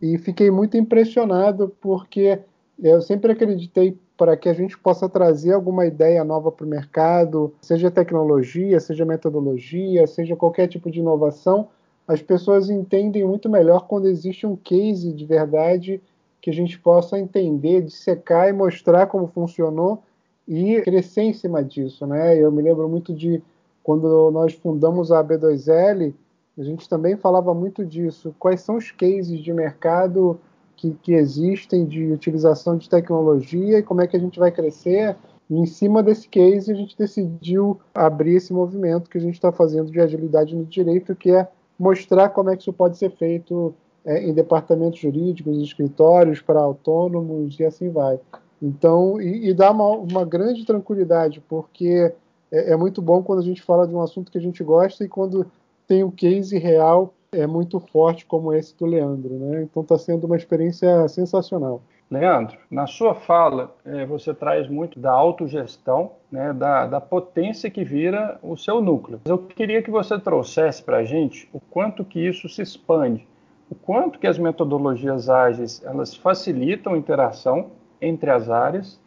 [0.00, 2.38] e fiquei muito impressionado porque
[2.82, 7.52] eu sempre acreditei para que a gente possa trazer alguma ideia nova para o mercado,
[7.60, 11.68] seja tecnologia, seja metodologia, seja qualquer tipo de inovação,
[12.06, 16.00] as pessoas entendem muito melhor quando existe um case de verdade
[16.40, 20.02] que a gente possa entender, dissecar e mostrar como funcionou
[20.46, 22.36] e crescer em cima disso, né?
[22.36, 23.42] Eu me lembro muito de
[23.84, 26.14] quando nós fundamos a B2L,
[26.58, 28.34] a gente também falava muito disso.
[28.38, 30.40] Quais são os cases de mercado
[30.74, 35.14] que, que existem de utilização de tecnologia e como é que a gente vai crescer?
[35.50, 39.52] E em cima desse case, a gente decidiu abrir esse movimento que a gente está
[39.52, 41.46] fazendo de agilidade no direito, que é
[41.78, 47.60] mostrar como é que isso pode ser feito é, em departamentos jurídicos, escritórios para autônomos
[47.60, 48.18] e assim vai.
[48.62, 52.14] Então, e, e dá uma, uma grande tranquilidade, porque
[52.54, 55.04] é, é, muito bom quando a gente fala de um assunto que a gente gosta
[55.04, 55.46] e quando
[55.88, 59.62] tem um case real é muito forte como esse do Leandro, né?
[59.62, 61.82] Então está sendo uma experiência sensacional.
[62.08, 67.82] Leandro, na sua fala, é, você traz muito da autogestão, né, da, da potência que
[67.82, 69.20] vira o seu núcleo.
[69.24, 73.26] Eu queria que você trouxesse para a gente o quanto que isso se expande,
[73.68, 79.00] o quanto que as metodologias ágeis elas facilitam a interação entre as áreas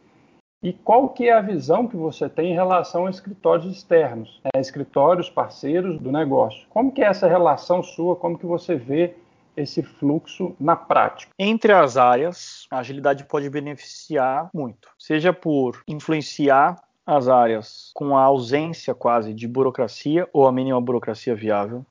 [0.61, 4.59] e qual que é a visão que você tem em relação a escritórios externos, né,
[4.59, 6.65] escritórios parceiros do negócio?
[6.69, 8.15] Como que é essa relação sua?
[8.15, 9.13] Como que você vê
[9.55, 11.31] esse fluxo na prática?
[11.37, 18.23] Entre as áreas, a agilidade pode beneficiar muito, seja por influenciar as áreas com a
[18.23, 21.85] ausência quase de burocracia ou a mínima burocracia viável,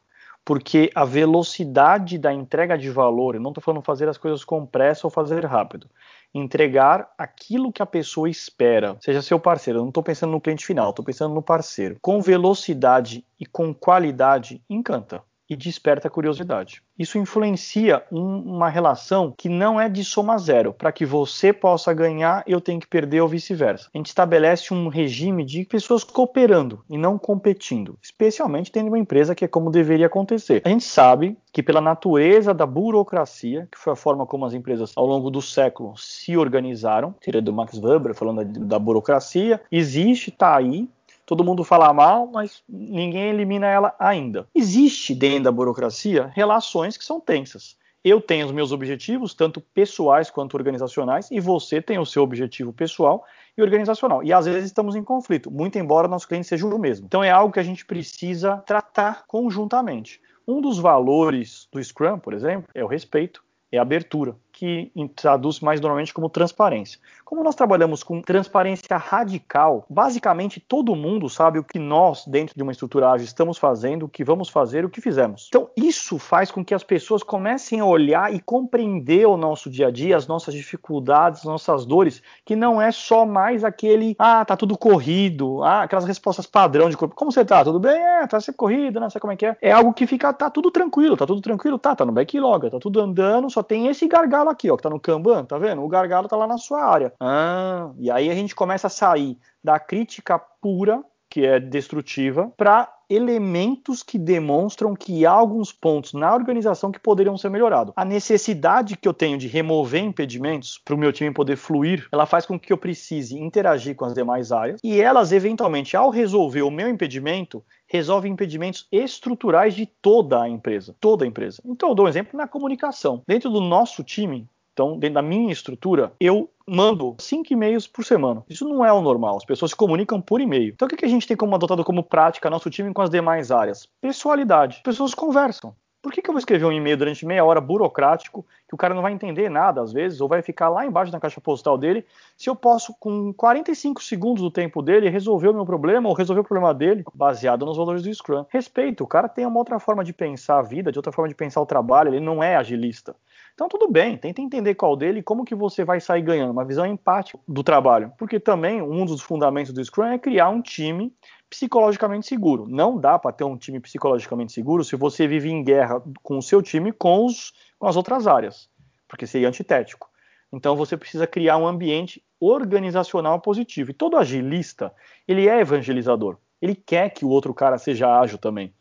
[0.45, 4.65] porque a velocidade da entrega de valor, eu não estou falando fazer as coisas com
[4.67, 5.89] pressa ou fazer rápido,
[6.38, 9.79] entregar aquilo que a pessoa espera, seja seu parceiro.
[9.79, 11.99] Eu não estou pensando no cliente final, estou pensando no parceiro.
[12.01, 16.82] Com velocidade e com qualidade, encanta e desperta a curiosidade.
[16.99, 20.72] Isso influencia um, uma relação que não é de soma zero.
[20.72, 23.88] Para que você possa ganhar, eu tenho que perder ou vice-versa.
[23.94, 29.34] A gente estabelece um regime de pessoas cooperando e não competindo, especialmente tendo uma empresa
[29.34, 30.62] que é como deveria acontecer.
[30.64, 34.92] A gente sabe que pela natureza da burocracia, que foi a forma como as empresas
[34.97, 40.30] ao longo do século se organizaram, seria do Max Weber falando da, da burocracia, existe,
[40.30, 40.88] está aí,
[41.27, 44.47] todo mundo fala mal, mas ninguém elimina ela ainda.
[44.55, 47.77] Existe dentro da burocracia relações que são tensas.
[48.05, 52.72] Eu tenho os meus objetivos, tanto pessoais quanto organizacionais, e você tem o seu objetivo
[52.72, 53.24] pessoal
[53.59, 54.22] e organizacional.
[54.22, 57.07] E às vezes estamos em conflito, muito embora nosso cliente seja o mesmo.
[57.07, 60.20] Então é algo que a gente precisa tratar conjuntamente.
[60.47, 65.61] Um dos valores do Scrum, por exemplo, é o respeito, é a abertura que traduz
[65.61, 66.99] mais normalmente como transparência.
[67.27, 72.63] Como nós trabalhamos com transparência radical, basicamente todo mundo sabe o que nós, dentro de
[72.63, 75.47] uma estrutura ágil, estamos fazendo, o que vamos fazer, o que fizemos.
[75.49, 79.89] Então, isso faz com que as pessoas comecem a olhar e compreender o nosso dia
[79.89, 84.43] a dia, as nossas dificuldades, as nossas dores, que não é só mais aquele, ah,
[84.43, 87.15] tá tudo corrido, ah, aquelas respostas padrão de corpo.
[87.15, 87.63] Como você tá?
[87.63, 88.01] Tudo bem?
[88.01, 89.57] É, tá sempre corrido, não sei como é que é.
[89.61, 92.79] É algo que fica, tá tudo tranquilo, tá tudo tranquilo, tá, tá no backlog, tá
[92.79, 95.82] tudo andando, só tem esse gargalo gargalo aqui, ó, que tá no Kanban, tá vendo?
[95.82, 97.12] O gargalo tá lá na sua área.
[97.20, 102.88] Ah, e aí a gente começa a sair da crítica pura, que é destrutiva, para
[103.09, 107.92] elementos que demonstram que há alguns pontos na organização que poderiam ser melhorados.
[107.97, 112.26] A necessidade que eu tenho de remover impedimentos para o meu time poder fluir, ela
[112.26, 116.62] faz com que eu precise interagir com as demais áreas e elas, eventualmente, ao resolver
[116.62, 120.95] o meu impedimento, resolvem impedimentos estruturais de toda a empresa.
[121.01, 121.62] Toda a empresa.
[121.64, 123.22] Então, eu dou um exemplo na comunicação.
[123.26, 128.45] Dentro do nosso time, então, dentro da minha estrutura, eu mando cinco e-mails por semana.
[128.47, 129.39] Isso não é o normal.
[129.39, 130.74] As pessoas se comunicam por e-mail.
[130.74, 133.51] Então, o que a gente tem como adotado como prática nosso time com as demais
[133.51, 133.89] áreas?
[134.03, 134.76] Pessoalidade.
[134.76, 135.74] As pessoas conversam.
[136.03, 138.94] Por que, que eu vou escrever um e-mail durante meia hora burocrático, que o cara
[138.94, 142.05] não vai entender nada às vezes, ou vai ficar lá embaixo na caixa postal dele,
[142.36, 146.40] se eu posso, com 45 segundos do tempo dele, resolver o meu problema ou resolver
[146.40, 148.44] o problema dele, baseado nos valores do Scrum?
[148.49, 151.34] Respeito, o cara tem uma outra forma de pensar a vida, de outra forma de
[151.34, 153.16] pensar o trabalho, ele não é agilista.
[153.57, 156.64] Então tudo bem, tenta entender qual dele e como que você vai sair ganhando, uma
[156.64, 158.12] visão empática do trabalho.
[158.18, 161.11] Porque também um dos fundamentos do Scrum é criar um time
[161.49, 162.66] psicologicamente seguro.
[162.68, 166.42] Não dá para ter um time psicologicamente seguro se você vive em guerra com o
[166.42, 168.68] seu time com, os, com as outras áreas,
[169.09, 170.09] porque seria antitético.
[170.53, 173.90] Então você precisa criar um ambiente organizacional positivo.
[173.90, 174.92] E todo agilista,
[175.26, 176.38] ele é evangelizador.
[176.61, 178.74] Ele quer que o outro cara seja ágil também.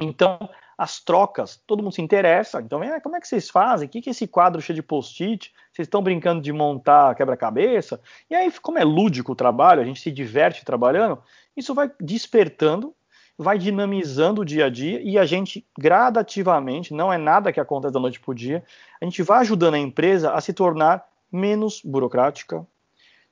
[0.00, 0.38] Então,
[0.78, 2.60] as trocas, todo mundo se interessa.
[2.60, 3.86] Então, é, como é que vocês fazem?
[3.86, 5.52] O que, que é esse quadro cheio de post-it?
[5.72, 8.00] Vocês estão brincando de montar quebra-cabeça?
[8.28, 11.18] E aí, como é lúdico o trabalho, a gente se diverte trabalhando,
[11.56, 12.94] isso vai despertando,
[13.38, 17.94] vai dinamizando o dia a dia e a gente gradativamente, não é nada que acontece
[17.94, 18.62] da noite para o dia,
[19.00, 22.66] a gente vai ajudando a empresa a se tornar menos burocrática,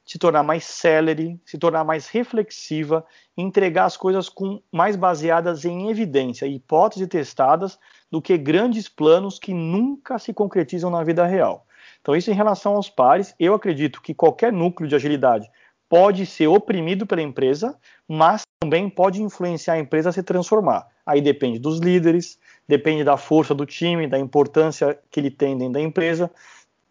[0.04, 3.04] se tornar mais célere, se tornar mais reflexiva,
[3.36, 7.78] entregar as coisas com mais baseadas em evidência, hipóteses testadas,
[8.10, 11.66] do que grandes planos que nunca se concretizam na vida real.
[12.00, 15.50] Então, isso em relação aos pares, eu acredito que qualquer núcleo de agilidade
[15.88, 17.78] pode ser oprimido pela empresa,
[18.08, 20.86] mas também pode influenciar a empresa a se transformar.
[21.06, 25.74] Aí depende dos líderes, depende da força do time, da importância que ele tem dentro
[25.74, 26.30] da empresa,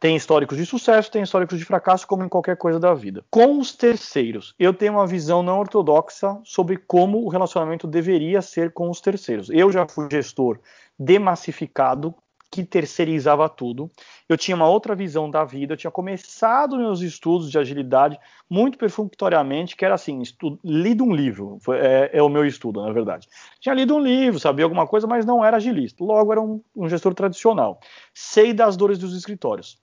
[0.04, 3.24] tem históricos de sucesso, tem históricos de fracasso, como em qualquer coisa da vida.
[3.32, 8.74] Com os terceiros, eu tenho uma visão não ortodoxa sobre como o relacionamento deveria ser
[8.74, 9.50] com os terceiros.
[9.50, 10.60] Eu já fui gestor
[11.00, 12.14] demassificado,
[12.52, 13.90] que terceirizava tudo.
[14.28, 18.78] Eu tinha uma outra visão da vida, eu tinha começado meus estudos de agilidade muito
[18.78, 23.26] perfunctoriamente, que era assim, estudo, lido um livro, é, é, o meu estudo, na verdade.
[23.62, 26.04] Tinha lido um livro, sabia alguma coisa, mas não era agilista.
[26.04, 27.80] Logo, era um, um gestor tradicional.
[28.14, 29.82] Sei das dores dos escritórios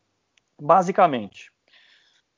[0.61, 1.51] basicamente,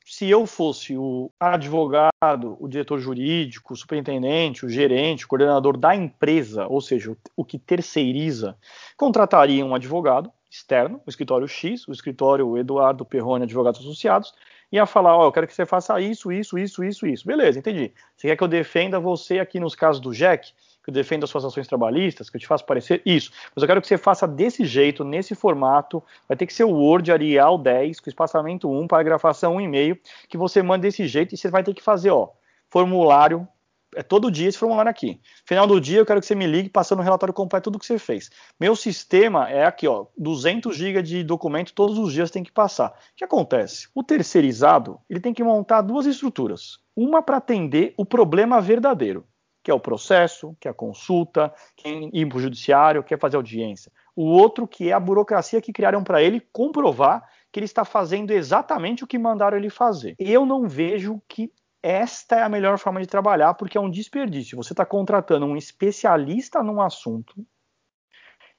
[0.04, 5.94] se eu fosse o advogado, o diretor jurídico, o superintendente, o gerente, o coordenador da
[5.94, 8.56] empresa, ou seja, o que terceiriza,
[8.96, 14.34] contrataria um advogado externo, o escritório X, o escritório Eduardo Perrone Advogados Associados,
[14.72, 17.26] ia falar, ó, oh, eu quero que você faça isso, isso, isso, isso, isso.
[17.26, 17.92] Beleza, entendi.
[18.16, 20.52] Você quer que eu defenda você aqui nos casos do Jack?
[20.82, 23.30] que eu defendo as suas ações trabalhistas, que eu te faço parecer isso.
[23.54, 26.02] Mas eu quero que você faça desse jeito, nesse formato.
[26.26, 29.98] Vai ter que ser o Word Arial 10, com espaçamento 1, paragrafação 1,5,
[30.28, 32.30] que você manda desse jeito e você vai ter que fazer, ó,
[32.68, 33.46] formulário.
[33.94, 35.20] É todo dia esse formulário aqui.
[35.44, 37.86] Final do dia, eu quero que você me ligue passando o relatório completo tudo que
[37.86, 38.30] você fez.
[38.58, 42.90] Meu sistema é aqui, ó, 200 GB de documento todos os dias tem que passar.
[42.90, 43.88] O que acontece?
[43.94, 46.78] O terceirizado, ele tem que montar duas estruturas.
[46.96, 49.26] Uma para atender o problema verdadeiro
[49.62, 53.36] que é o processo, que é a consulta, quem ir para o judiciário, quer fazer
[53.36, 53.92] audiência.
[54.16, 58.30] O outro que é a burocracia que criaram para ele comprovar que ele está fazendo
[58.30, 60.16] exatamente o que mandaram ele fazer.
[60.18, 61.52] Eu não vejo que
[61.82, 64.56] esta é a melhor forma de trabalhar, porque é um desperdício.
[64.56, 67.34] Você está contratando um especialista num assunto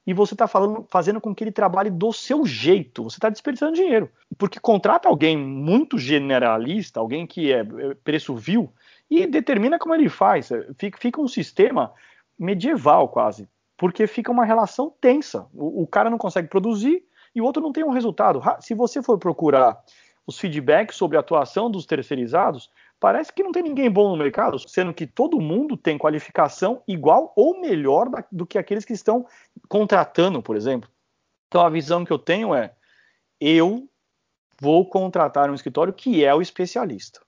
[0.06, 0.46] e você está
[0.90, 3.04] fazendo com que ele trabalhe do seu jeito.
[3.04, 4.12] Você está desperdiçando dinheiro.
[4.38, 8.72] Porque contrata alguém muito generalista, alguém que é, é preço vil,
[9.10, 10.50] e determina como ele faz.
[10.78, 11.94] Fica, um sistema
[12.38, 13.48] medieval quase,
[13.78, 15.48] porque fica uma relação tensa.
[15.54, 18.42] O, o, cara não consegue produzir e o outro não tem um resultado.
[18.60, 19.82] Se você for procurar
[20.28, 22.70] os feedbacks sobre a atuação dos terceirizados,
[23.04, 27.34] parece que não tem ninguém bom no mercado, sendo que todo mundo tem qualificação igual
[27.36, 29.26] ou melhor do que aqueles que estão
[29.68, 30.89] contratando, por exemplo.
[31.49, 32.74] Então a visão que eu tenho é:
[33.41, 33.89] eu
[34.62, 37.20] vou contratar um escritório que é o especialista.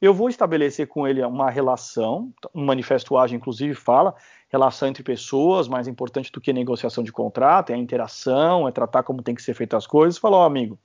[0.00, 4.14] Eu vou estabelecer com ele uma relação, o manifesto AGE, inclusive, fala
[4.48, 9.02] relação entre pessoas, mais importante do que negociação de contrato, é a interação, é tratar
[9.02, 10.16] como tem que ser feitas as coisas.
[10.16, 10.78] Falou, oh, amigo,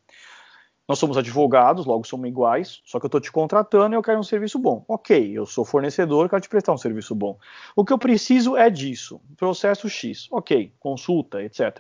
[0.88, 4.20] nós somos advogados, logo somos iguais, só que eu estou te contratando e eu quero
[4.20, 4.84] um serviço bom.
[4.88, 7.38] Ok, eu sou fornecedor, quero te prestar um serviço bom.
[7.76, 10.28] O que eu preciso é disso, processo X.
[10.32, 11.80] Ok, consulta, etc.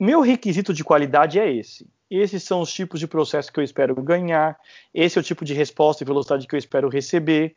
[0.00, 1.86] Meu requisito de qualidade é esse.
[2.10, 4.58] Esses são os tipos de processo que eu espero ganhar,
[4.92, 7.56] esse é o tipo de resposta e velocidade que eu espero receber.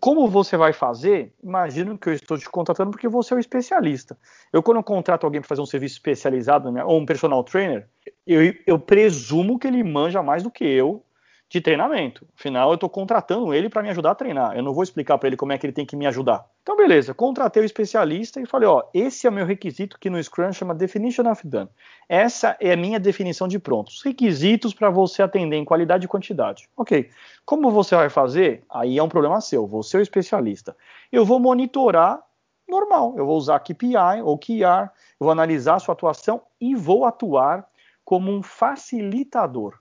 [0.00, 1.32] Como você vai fazer?
[1.42, 4.18] Imagino que eu estou te contratando porque você é o especialista.
[4.52, 7.88] Eu, quando eu contrato alguém para fazer um serviço especializado, né, ou um personal trainer,
[8.26, 11.05] eu, eu presumo que ele manja mais do que eu
[11.48, 12.26] de treinamento.
[12.36, 14.56] Afinal, eu estou contratando ele para me ajudar a treinar.
[14.56, 16.44] Eu não vou explicar para ele como é que ele tem que me ajudar.
[16.62, 20.22] Então, beleza, contratei o especialista e falei: ó, esse é o meu requisito que no
[20.22, 21.68] Scrum chama Definition of Done.
[22.08, 24.02] Essa é a minha definição de prontos.
[24.04, 26.68] Requisitos para você atender em qualidade e quantidade.
[26.76, 27.08] Ok.
[27.44, 28.64] Como você vai fazer?
[28.68, 29.66] Aí é um problema seu.
[29.66, 30.76] Você é o especialista.
[31.12, 32.20] Eu vou monitorar
[32.68, 33.14] normal.
[33.16, 34.90] Eu vou usar KPI ou QR,
[35.20, 37.68] eu vou analisar a sua atuação e vou atuar
[38.04, 39.78] como um facilitador.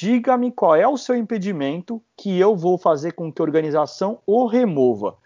[0.00, 4.46] Diga-me qual é o seu impedimento que eu vou fazer com que a organização o
[4.46, 5.16] remova.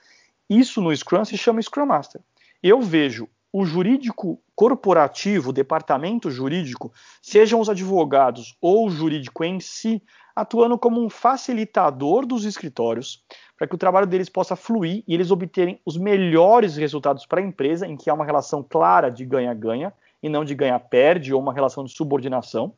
[0.48, 2.22] Isso no Scrum se chama Scrum Master.
[2.62, 9.60] Eu vejo o jurídico corporativo, o departamento jurídico, sejam os advogados ou o jurídico em
[9.60, 10.02] si,
[10.34, 13.22] atuando como um facilitador dos escritórios,
[13.58, 17.44] para que o trabalho deles possa fluir e eles obterem os melhores resultados para a
[17.44, 19.92] empresa, em que há uma relação clara de ganha-ganha
[20.22, 22.74] e não de ganha-perde ou uma relação de subordinação.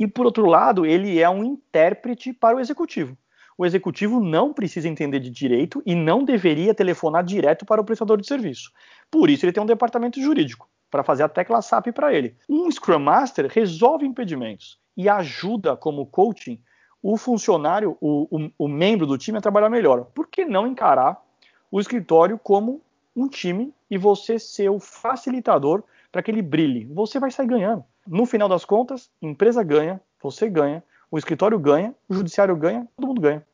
[0.00, 3.14] E por outro lado, ele é um intérprete para o executivo.
[3.58, 8.18] O executivo não precisa entender de direito e não deveria telefonar direto para o prestador
[8.18, 8.72] de serviço.
[9.10, 12.34] Por isso, ele tem um departamento jurídico para fazer a tecla SAP para ele.
[12.48, 16.58] Um Scrum Master resolve impedimentos e ajuda como coaching
[17.02, 20.06] o funcionário, o, o, o membro do time a trabalhar melhor.
[20.14, 21.22] Por que não encarar
[21.70, 22.80] o escritório como
[23.14, 26.84] um time e você ser o facilitador para que ele brilhe?
[26.86, 27.84] Você vai sair ganhando.
[28.06, 33.08] No final das contas, empresa ganha, você ganha, o escritório ganha, o judiciário ganha, todo
[33.08, 33.44] mundo ganha.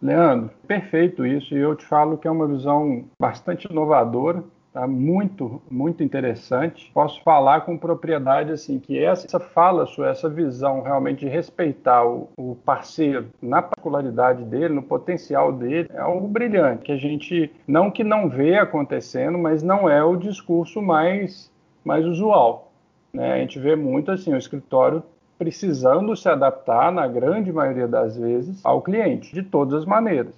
[0.00, 4.86] Leandro, perfeito isso, e eu te falo que é uma visão bastante inovadora, tá?
[4.86, 6.88] muito, muito interessante.
[6.94, 12.28] Posso falar com propriedade assim que essa fala sua, essa visão realmente de respeitar o,
[12.36, 17.90] o parceiro na particularidade dele, no potencial dele, é algo brilhante, que a gente, não
[17.90, 21.50] que não vê acontecendo, mas não é o discurso mais,
[21.88, 22.70] mais usual.
[23.12, 23.32] Né?
[23.32, 25.02] A gente vê muito assim, o escritório
[25.38, 30.34] precisando se adaptar, na grande maioria das vezes, ao cliente, de todas as maneiras.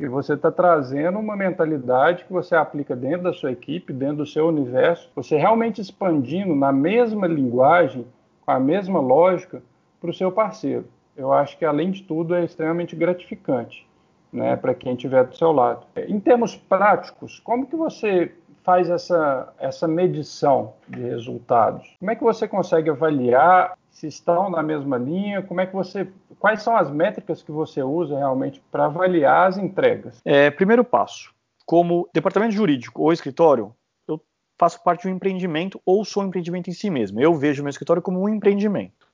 [0.00, 4.26] E você está trazendo uma mentalidade que você aplica dentro da sua equipe, dentro do
[4.26, 8.06] seu universo, você realmente expandindo na mesma linguagem,
[8.44, 9.62] com a mesma lógica,
[10.00, 10.84] para o seu parceiro.
[11.16, 13.86] Eu acho que, além de tudo, é extremamente gratificante
[14.32, 15.86] né, para quem estiver do seu lado.
[15.96, 18.32] Em termos práticos, como que você
[18.66, 21.94] faz essa, essa medição de resultados?
[22.00, 25.40] Como é que você consegue avaliar se estão na mesma linha?
[25.40, 26.08] Como é que você,
[26.40, 30.20] quais são as métricas que você usa realmente para avaliar as entregas?
[30.24, 31.32] É, primeiro passo,
[31.64, 33.72] como departamento jurídico ou escritório,
[34.08, 34.20] eu
[34.58, 37.20] faço parte de um empreendimento ou sou um empreendimento em si mesmo.
[37.20, 39.05] Eu vejo meu escritório como um empreendimento.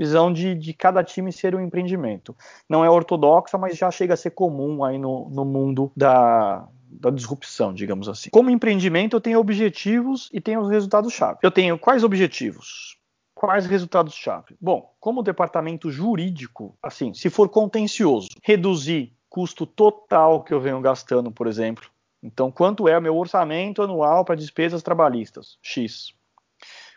[0.00, 2.34] Visão de, de cada time ser um empreendimento.
[2.66, 7.10] Não é ortodoxa, mas já chega a ser comum aí no, no mundo da, da
[7.10, 8.30] disrupção, digamos assim.
[8.30, 11.40] Como empreendimento, eu tenho objetivos e tenho os resultados-chave.
[11.42, 12.98] Eu tenho quais objetivos?
[13.34, 14.56] Quais resultados-chave?
[14.58, 21.30] Bom, como departamento jurídico, assim, se for contencioso, reduzir custo total que eu venho gastando,
[21.30, 21.90] por exemplo.
[22.22, 25.58] Então, quanto é o meu orçamento anual para despesas trabalhistas?
[25.60, 26.14] X.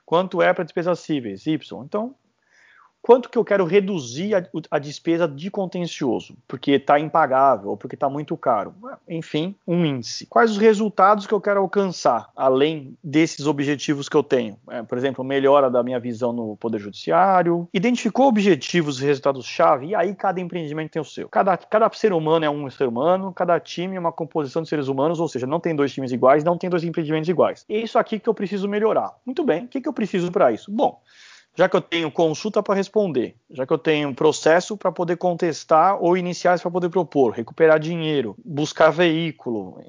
[0.05, 1.45] Quanto é para despesas cíveis?
[1.45, 1.83] Y.
[1.83, 2.15] Então,
[3.03, 7.95] quanto que eu quero reduzir a, a despesa de contencioso, porque está impagável ou porque
[7.95, 8.73] está muito caro.
[9.07, 10.25] Enfim, um índice.
[10.25, 14.57] Quais os resultados que eu quero alcançar, além desses objetivos que eu tenho?
[14.69, 17.67] É, por exemplo, melhora da minha visão no Poder Judiciário.
[17.73, 21.27] Identificou objetivos e resultados-chave, e aí cada empreendimento tem o seu.
[21.27, 24.87] Cada, cada ser humano é um ser humano, cada time é uma composição de seres
[24.87, 27.65] humanos, ou seja, não tem dois times iguais, não tem dois empreendimentos iguais.
[27.67, 29.13] É isso aqui que eu preciso melhorar.
[29.25, 30.71] Muito bem, o que, que eu preciso para isso?
[30.71, 31.01] Bom,
[31.55, 36.01] já que eu tenho consulta para responder, já que eu tenho processo para poder contestar
[36.01, 39.79] ou iniciais para poder propor, recuperar dinheiro, buscar veículo,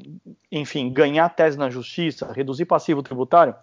[0.53, 3.55] enfim, ganhar tese na justiça, reduzir passivo tributário,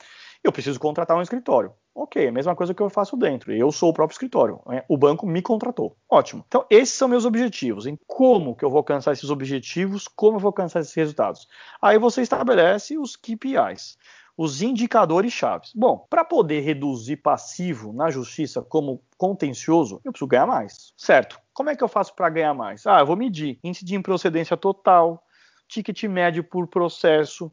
[0.43, 1.73] eu preciso contratar um escritório.
[1.93, 3.51] Ok, a mesma coisa que eu faço dentro.
[3.51, 4.61] Eu sou o próprio escritório.
[4.65, 4.83] Né?
[4.87, 5.95] O banco me contratou.
[6.09, 6.43] Ótimo.
[6.47, 7.85] Então, esses são meus objetivos.
[7.85, 11.47] Em como que eu vou alcançar esses objetivos, como eu vou alcançar esses resultados.
[11.81, 13.97] Aí você estabelece os KPIs,
[14.37, 15.71] os indicadores chaves.
[15.75, 20.93] Bom, para poder reduzir passivo na justiça como contencioso, eu preciso ganhar mais.
[20.97, 21.39] Certo.
[21.53, 22.85] Como é que eu faço para ganhar mais?
[22.87, 25.23] Ah, eu vou medir índice de improcedência total,
[25.67, 27.51] ticket médio por processo,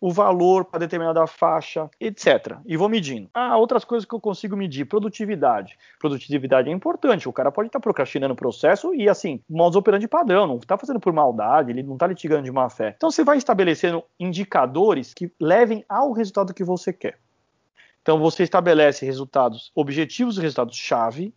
[0.00, 2.56] o valor para determinada faixa, etc.
[2.64, 3.28] E vou medindo.
[3.34, 5.76] Ah, outras coisas que eu consigo medir, produtividade.
[5.98, 10.06] Produtividade é importante, o cara pode estar tá procrastinando o processo e, assim, modus operandi
[10.06, 12.94] padrão, não está fazendo por maldade, ele não está litigando de má fé.
[12.96, 17.18] Então você vai estabelecendo indicadores que levem ao resultado que você quer.
[18.02, 21.34] Então você estabelece resultados objetivos e resultados-chave,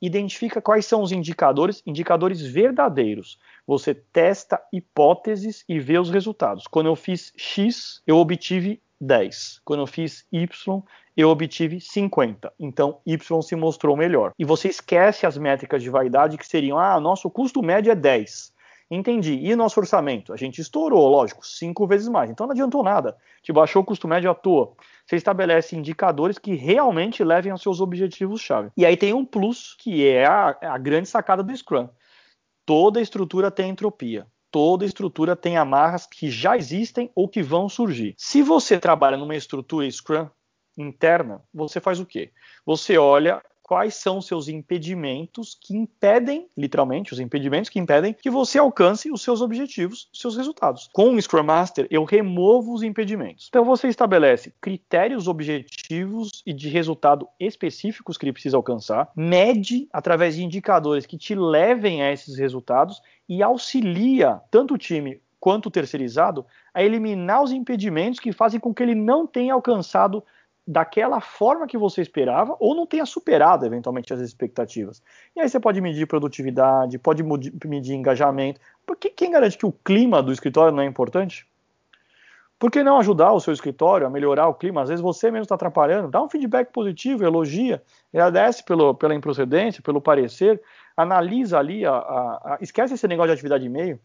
[0.00, 6.66] identifica quais são os indicadores, indicadores verdadeiros você testa hipóteses e vê os resultados.
[6.66, 9.60] Quando eu fiz X, eu obtive 10.
[9.64, 10.82] Quando eu fiz Y,
[11.16, 12.52] eu obtive 50.
[12.58, 14.32] Então, Y se mostrou melhor.
[14.38, 18.54] E você esquece as métricas de vaidade que seriam: ah, nosso custo médio é 10.
[18.90, 19.40] Entendi.
[19.42, 20.32] E nosso orçamento?
[20.32, 22.30] A gente estourou, lógico, cinco vezes mais.
[22.30, 23.16] Então não adiantou nada.
[23.42, 24.72] Te baixou o custo médio à toa.
[25.06, 28.70] Você estabelece indicadores que realmente levem aos seus objetivos-chave.
[28.76, 31.88] E aí tem um plus, que é a, a grande sacada do Scrum.
[32.66, 34.26] Toda estrutura tem entropia.
[34.50, 38.14] Toda estrutura tem amarras que já existem ou que vão surgir.
[38.16, 40.28] Se você trabalha numa estrutura Scrum
[40.78, 42.32] interna, você faz o quê?
[42.64, 48.28] Você olha quais são os seus impedimentos que impedem, literalmente, os impedimentos que impedem que
[48.28, 50.90] você alcance os seus objetivos, os seus resultados.
[50.92, 53.46] Com o Scrum Master, eu removo os impedimentos.
[53.48, 60.36] Então você estabelece critérios objetivos e de resultado específicos que ele precisa alcançar, mede através
[60.36, 65.70] de indicadores que te levem a esses resultados e auxilia tanto o time quanto o
[65.70, 70.22] terceirizado a eliminar os impedimentos que fazem com que ele não tenha alcançado
[70.66, 75.02] daquela forma que você esperava ou não tenha superado eventualmente as expectativas.
[75.36, 78.60] E aí você pode medir produtividade, pode medir engajamento.
[78.86, 81.46] Porque quem garante que o clima do escritório não é importante?
[82.58, 84.82] Por que não ajudar o seu escritório a melhorar o clima?
[84.82, 86.08] Às vezes você mesmo está atrapalhando.
[86.08, 90.62] Dá um feedback positivo, elogia, agradece pelo, pela improcedência, pelo parecer,
[90.96, 94.00] analisa ali, a, a, a, esquece esse negócio de atividade de e-mail,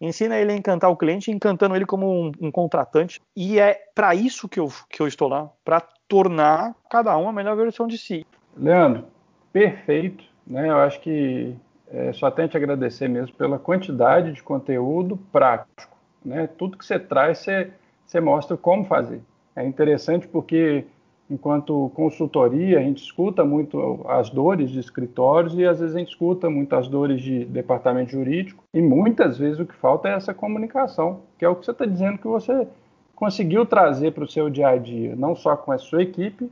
[0.00, 3.20] ensina ele a encantar o cliente, encantando ele como um, um contratante.
[3.36, 7.32] E é para isso que eu, que eu estou lá, para tornar cada um a
[7.32, 8.26] melhor versão de si.
[8.56, 9.04] Leandro,
[9.52, 10.24] perfeito.
[10.46, 10.68] Né?
[10.68, 11.56] Eu acho que
[11.90, 15.96] é, só tenho te agradecer mesmo pela quantidade de conteúdo prático.
[16.24, 16.46] Né?
[16.46, 17.70] Tudo que você traz, você,
[18.06, 19.20] você mostra como fazer.
[19.56, 20.84] É interessante porque,
[21.30, 26.10] enquanto consultoria, a gente escuta muito as dores de escritórios e às vezes a gente
[26.10, 30.34] escuta muito as dores de departamento jurídico e muitas vezes o que falta é essa
[30.34, 32.66] comunicação, que é o que você está dizendo que você
[33.14, 36.50] conseguiu trazer para o seu dia a dia, não só com a sua equipe,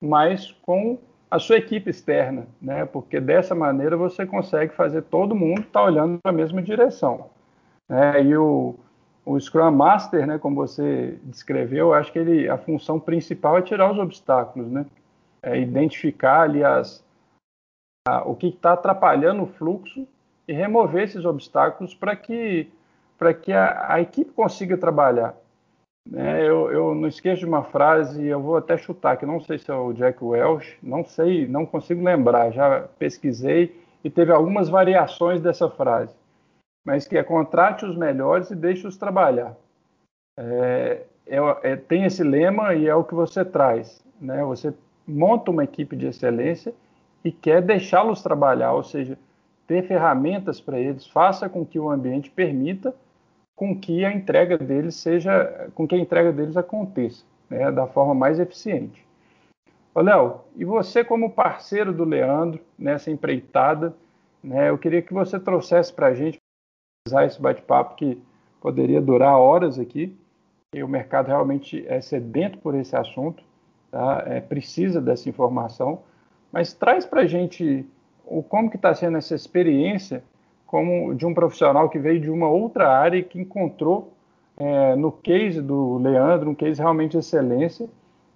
[0.00, 0.98] mas com
[1.30, 2.86] a sua equipe externa, né?
[2.86, 7.26] Porque dessa maneira você consegue fazer todo mundo estar tá olhando para a mesma direção.
[7.88, 8.22] Né?
[8.24, 8.76] E o,
[9.28, 13.92] o Scrum Master, né, como você descreveu, acho que ele, a função principal é tirar
[13.92, 14.86] os obstáculos, né?
[15.42, 17.04] É identificar ali as,
[18.08, 20.08] a, o que está atrapalhando o fluxo
[20.48, 22.70] e remover esses obstáculos para que,
[23.18, 25.36] para que a, a equipe consiga trabalhar.
[26.14, 29.58] É, eu, eu, não esqueço de uma frase, eu vou até chutar, que não sei
[29.58, 34.70] se é o Jack Welch, não sei, não consigo lembrar, já pesquisei e teve algumas
[34.70, 36.14] variações dessa frase,
[36.88, 39.54] mas que é contrate os melhores e deixe-os trabalhar.
[40.38, 44.42] É, é, é, tem esse lema e é o que você traz, né?
[44.44, 44.72] Você
[45.06, 46.72] monta uma equipe de excelência
[47.22, 49.18] e quer deixá-los trabalhar, ou seja,
[49.66, 52.94] ter ferramentas para eles, faça com que o ambiente permita
[53.54, 58.14] com que a entrega deles seja, com que a entrega deles aconteça, né, da forma
[58.14, 59.06] mais eficiente.
[59.94, 63.94] Léo, e você como parceiro do Leandro nessa empreitada,
[64.42, 66.38] né, eu queria que você trouxesse para a gente
[67.12, 68.20] esse bate-papo que
[68.60, 70.16] poderia durar horas aqui,
[70.72, 73.42] e o mercado realmente é sedento por esse assunto,
[73.90, 74.22] tá?
[74.26, 76.00] é, precisa dessa informação,
[76.52, 77.86] mas traz para a gente
[78.26, 80.22] o como que está sendo essa experiência
[80.66, 84.12] como de um profissional que veio de uma outra área e que encontrou
[84.58, 87.88] é, no case do Leandro um case realmente de excelência.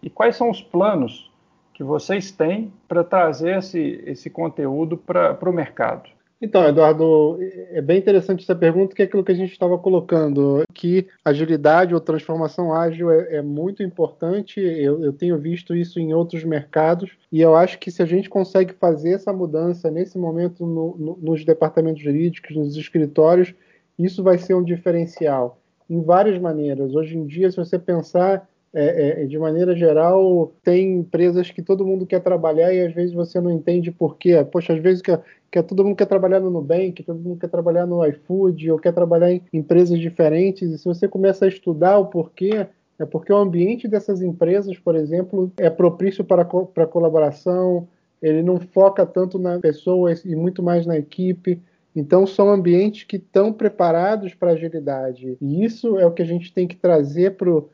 [0.02, 1.30] E quais são os planos
[1.74, 6.08] que vocês têm para trazer esse, esse conteúdo para o mercado?
[6.44, 7.38] Então, Eduardo,
[7.70, 11.94] é bem interessante essa pergunta, que é aquilo que a gente estava colocando, que agilidade
[11.94, 14.58] ou transformação ágil é, é muito importante.
[14.60, 18.28] Eu, eu, tenho visto isso em outros mercados e eu acho que se a gente
[18.28, 23.54] consegue fazer essa mudança nesse momento no, no, nos departamentos jurídicos, nos escritórios,
[23.96, 26.92] isso vai ser um diferencial em várias maneiras.
[26.92, 31.86] Hoje em dia, se você pensar é, é, de maneira geral, tem empresas que todo
[31.86, 34.44] mundo quer trabalhar e às vezes você não entende por quê.
[34.50, 35.16] Poxa, às vezes que,
[35.50, 38.92] que todo mundo quer trabalhar no Nubank, todo mundo quer trabalhar no iFood, ou quer
[38.92, 42.66] trabalhar em empresas diferentes, e se você começa a estudar o porquê,
[42.98, 47.86] é porque o ambiente dessas empresas, por exemplo, é propício para, para colaboração,
[48.22, 51.60] ele não foca tanto na pessoa e muito mais na equipe.
[51.94, 55.36] Então, são ambientes que estão preparados para agilidade.
[55.42, 57.68] E isso é o que a gente tem que trazer para o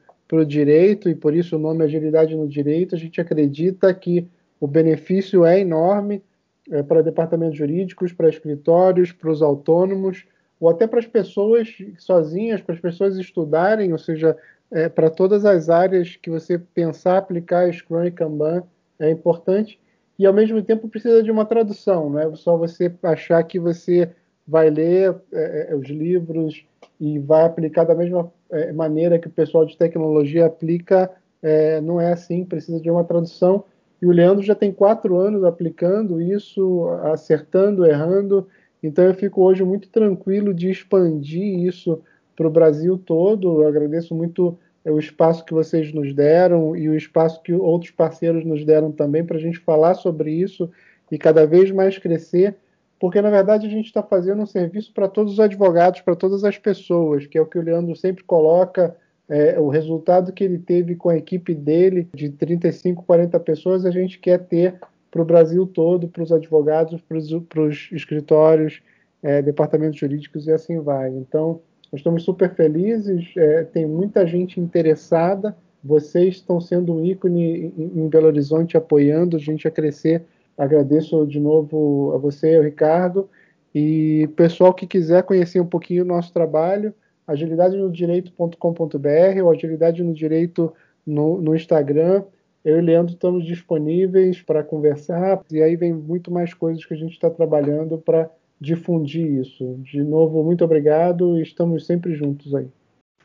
[0.46, 2.94] direito, e por isso o nome Agilidade no Direito.
[2.94, 4.26] A gente acredita que
[4.60, 6.22] o benefício é enorme
[6.70, 10.26] é, para departamentos jurídicos, para escritórios, para os autônomos,
[10.60, 11.68] ou até para as pessoas
[11.98, 14.36] sozinhas, para as pessoas estudarem, ou seja,
[14.70, 18.62] é, para todas as áreas que você pensar aplicar Scrum e Kanban
[18.98, 19.78] é importante
[20.18, 24.10] e ao mesmo tempo precisa de uma tradução, não é só você achar que você
[24.46, 26.66] vai ler é, é, os livros
[26.98, 31.10] e vai aplicar da mesma é, maneira que o pessoal de tecnologia aplica,
[31.42, 33.64] é, não é assim, precisa de uma tradução.
[34.00, 38.46] E o Leandro já tem quatro anos aplicando isso, acertando, errando,
[38.82, 42.00] então eu fico hoje muito tranquilo de expandir isso
[42.36, 43.62] para o Brasil todo.
[43.62, 47.90] Eu agradeço muito é o espaço que vocês nos deram e o espaço que outros
[47.90, 50.70] parceiros nos deram também para a gente falar sobre isso
[51.10, 52.56] e cada vez mais crescer,
[53.00, 56.44] porque na verdade a gente está fazendo um serviço para todos os advogados, para todas
[56.44, 58.96] as pessoas, que é o que o Leandro sempre coloca.
[59.28, 63.90] É, o resultado que ele teve com a equipe dele, de 35, 40 pessoas, a
[63.90, 64.80] gente quer ter
[65.10, 68.80] para o Brasil todo, para os advogados, para os escritórios,
[69.22, 71.10] é, departamentos jurídicos e assim vai.
[71.10, 71.60] Então,
[71.92, 75.56] nós estamos super felizes, é, tem muita gente interessada.
[75.82, 80.24] Vocês estão sendo um ícone em, em Belo Horizonte apoiando a gente a crescer.
[80.58, 83.30] Agradeço de novo a você, ao Ricardo.
[83.72, 86.92] E pessoal que quiser conhecer um pouquinho o nosso trabalho,
[87.26, 90.74] agilidadenodireito.com.br ou agilidade no direito
[91.06, 92.24] no, no Instagram.
[92.64, 96.96] Eu e Leandro estamos disponíveis para conversar e aí vem muito mais coisas que a
[96.96, 98.28] gente está trabalhando para
[98.60, 99.76] difundir isso.
[99.78, 102.66] De novo, muito obrigado e estamos sempre juntos aí.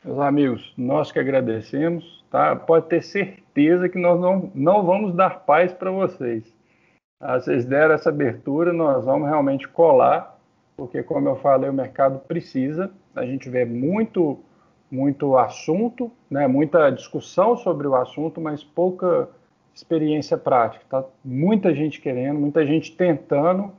[0.04, 2.54] Meus amigos, nós que agradecemos, tá?
[2.54, 6.53] Pode ter certeza que nós não, não vamos dar paz para vocês.
[7.20, 10.38] Ah, vocês deram essa abertura, nós vamos realmente colar,
[10.76, 12.90] porque como eu falei, o mercado precisa.
[13.14, 14.38] A gente vê muito
[14.90, 16.46] muito assunto, né?
[16.46, 19.28] Muita discussão sobre o assunto, mas pouca
[19.74, 20.84] experiência prática.
[20.88, 21.04] Tá?
[21.24, 23.72] Muita gente querendo, muita gente tentando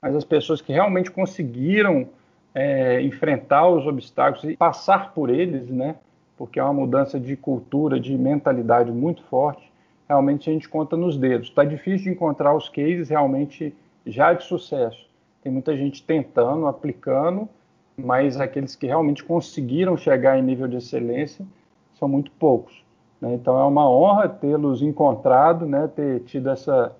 [0.00, 2.08] mas as pessoas que realmente conseguiram
[2.54, 5.96] é, enfrentar os obstáculos e passar por eles, né?
[6.36, 9.69] Porque é uma mudança de cultura, de mentalidade muito forte.
[10.10, 11.46] Realmente a gente conta nos dedos.
[11.46, 13.72] Está difícil de encontrar os cases realmente
[14.04, 15.08] já de sucesso.
[15.40, 17.48] Tem muita gente tentando, aplicando,
[17.96, 21.46] mas aqueles que realmente conseguiram chegar em nível de excelência
[21.94, 22.84] são muito poucos.
[23.20, 23.34] Né?
[23.34, 25.88] Então é uma honra tê-los encontrado, né?
[25.94, 26.90] ter tido essa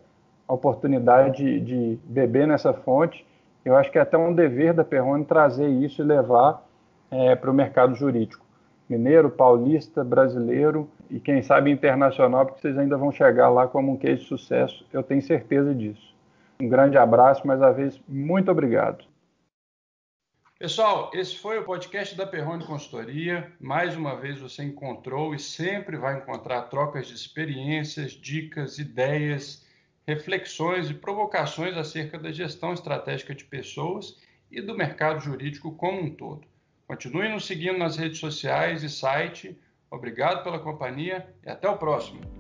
[0.47, 3.27] oportunidade de, de beber nessa fonte.
[3.65, 6.65] Eu acho que é até um dever da Perrone trazer isso e levar
[7.11, 8.47] é, para o mercado jurídico.
[8.89, 13.97] Mineiro, paulista, brasileiro e quem sabe internacional, porque vocês ainda vão chegar lá como um
[13.97, 16.15] case de sucesso, eu tenho certeza disso.
[16.61, 19.05] Um grande abraço, mais uma vez, muito obrigado.
[20.59, 23.51] Pessoal, esse foi o podcast da Perrone Consultoria.
[23.59, 29.67] Mais uma vez você encontrou e sempre vai encontrar trocas de experiências, dicas, ideias
[30.11, 34.19] reflexões e provocações acerca da gestão estratégica de pessoas
[34.51, 36.43] e do mercado jurídico como um todo.
[36.87, 39.57] Continue nos seguindo nas redes sociais e site.
[39.91, 42.40] Obrigado pela companhia e até o próximo.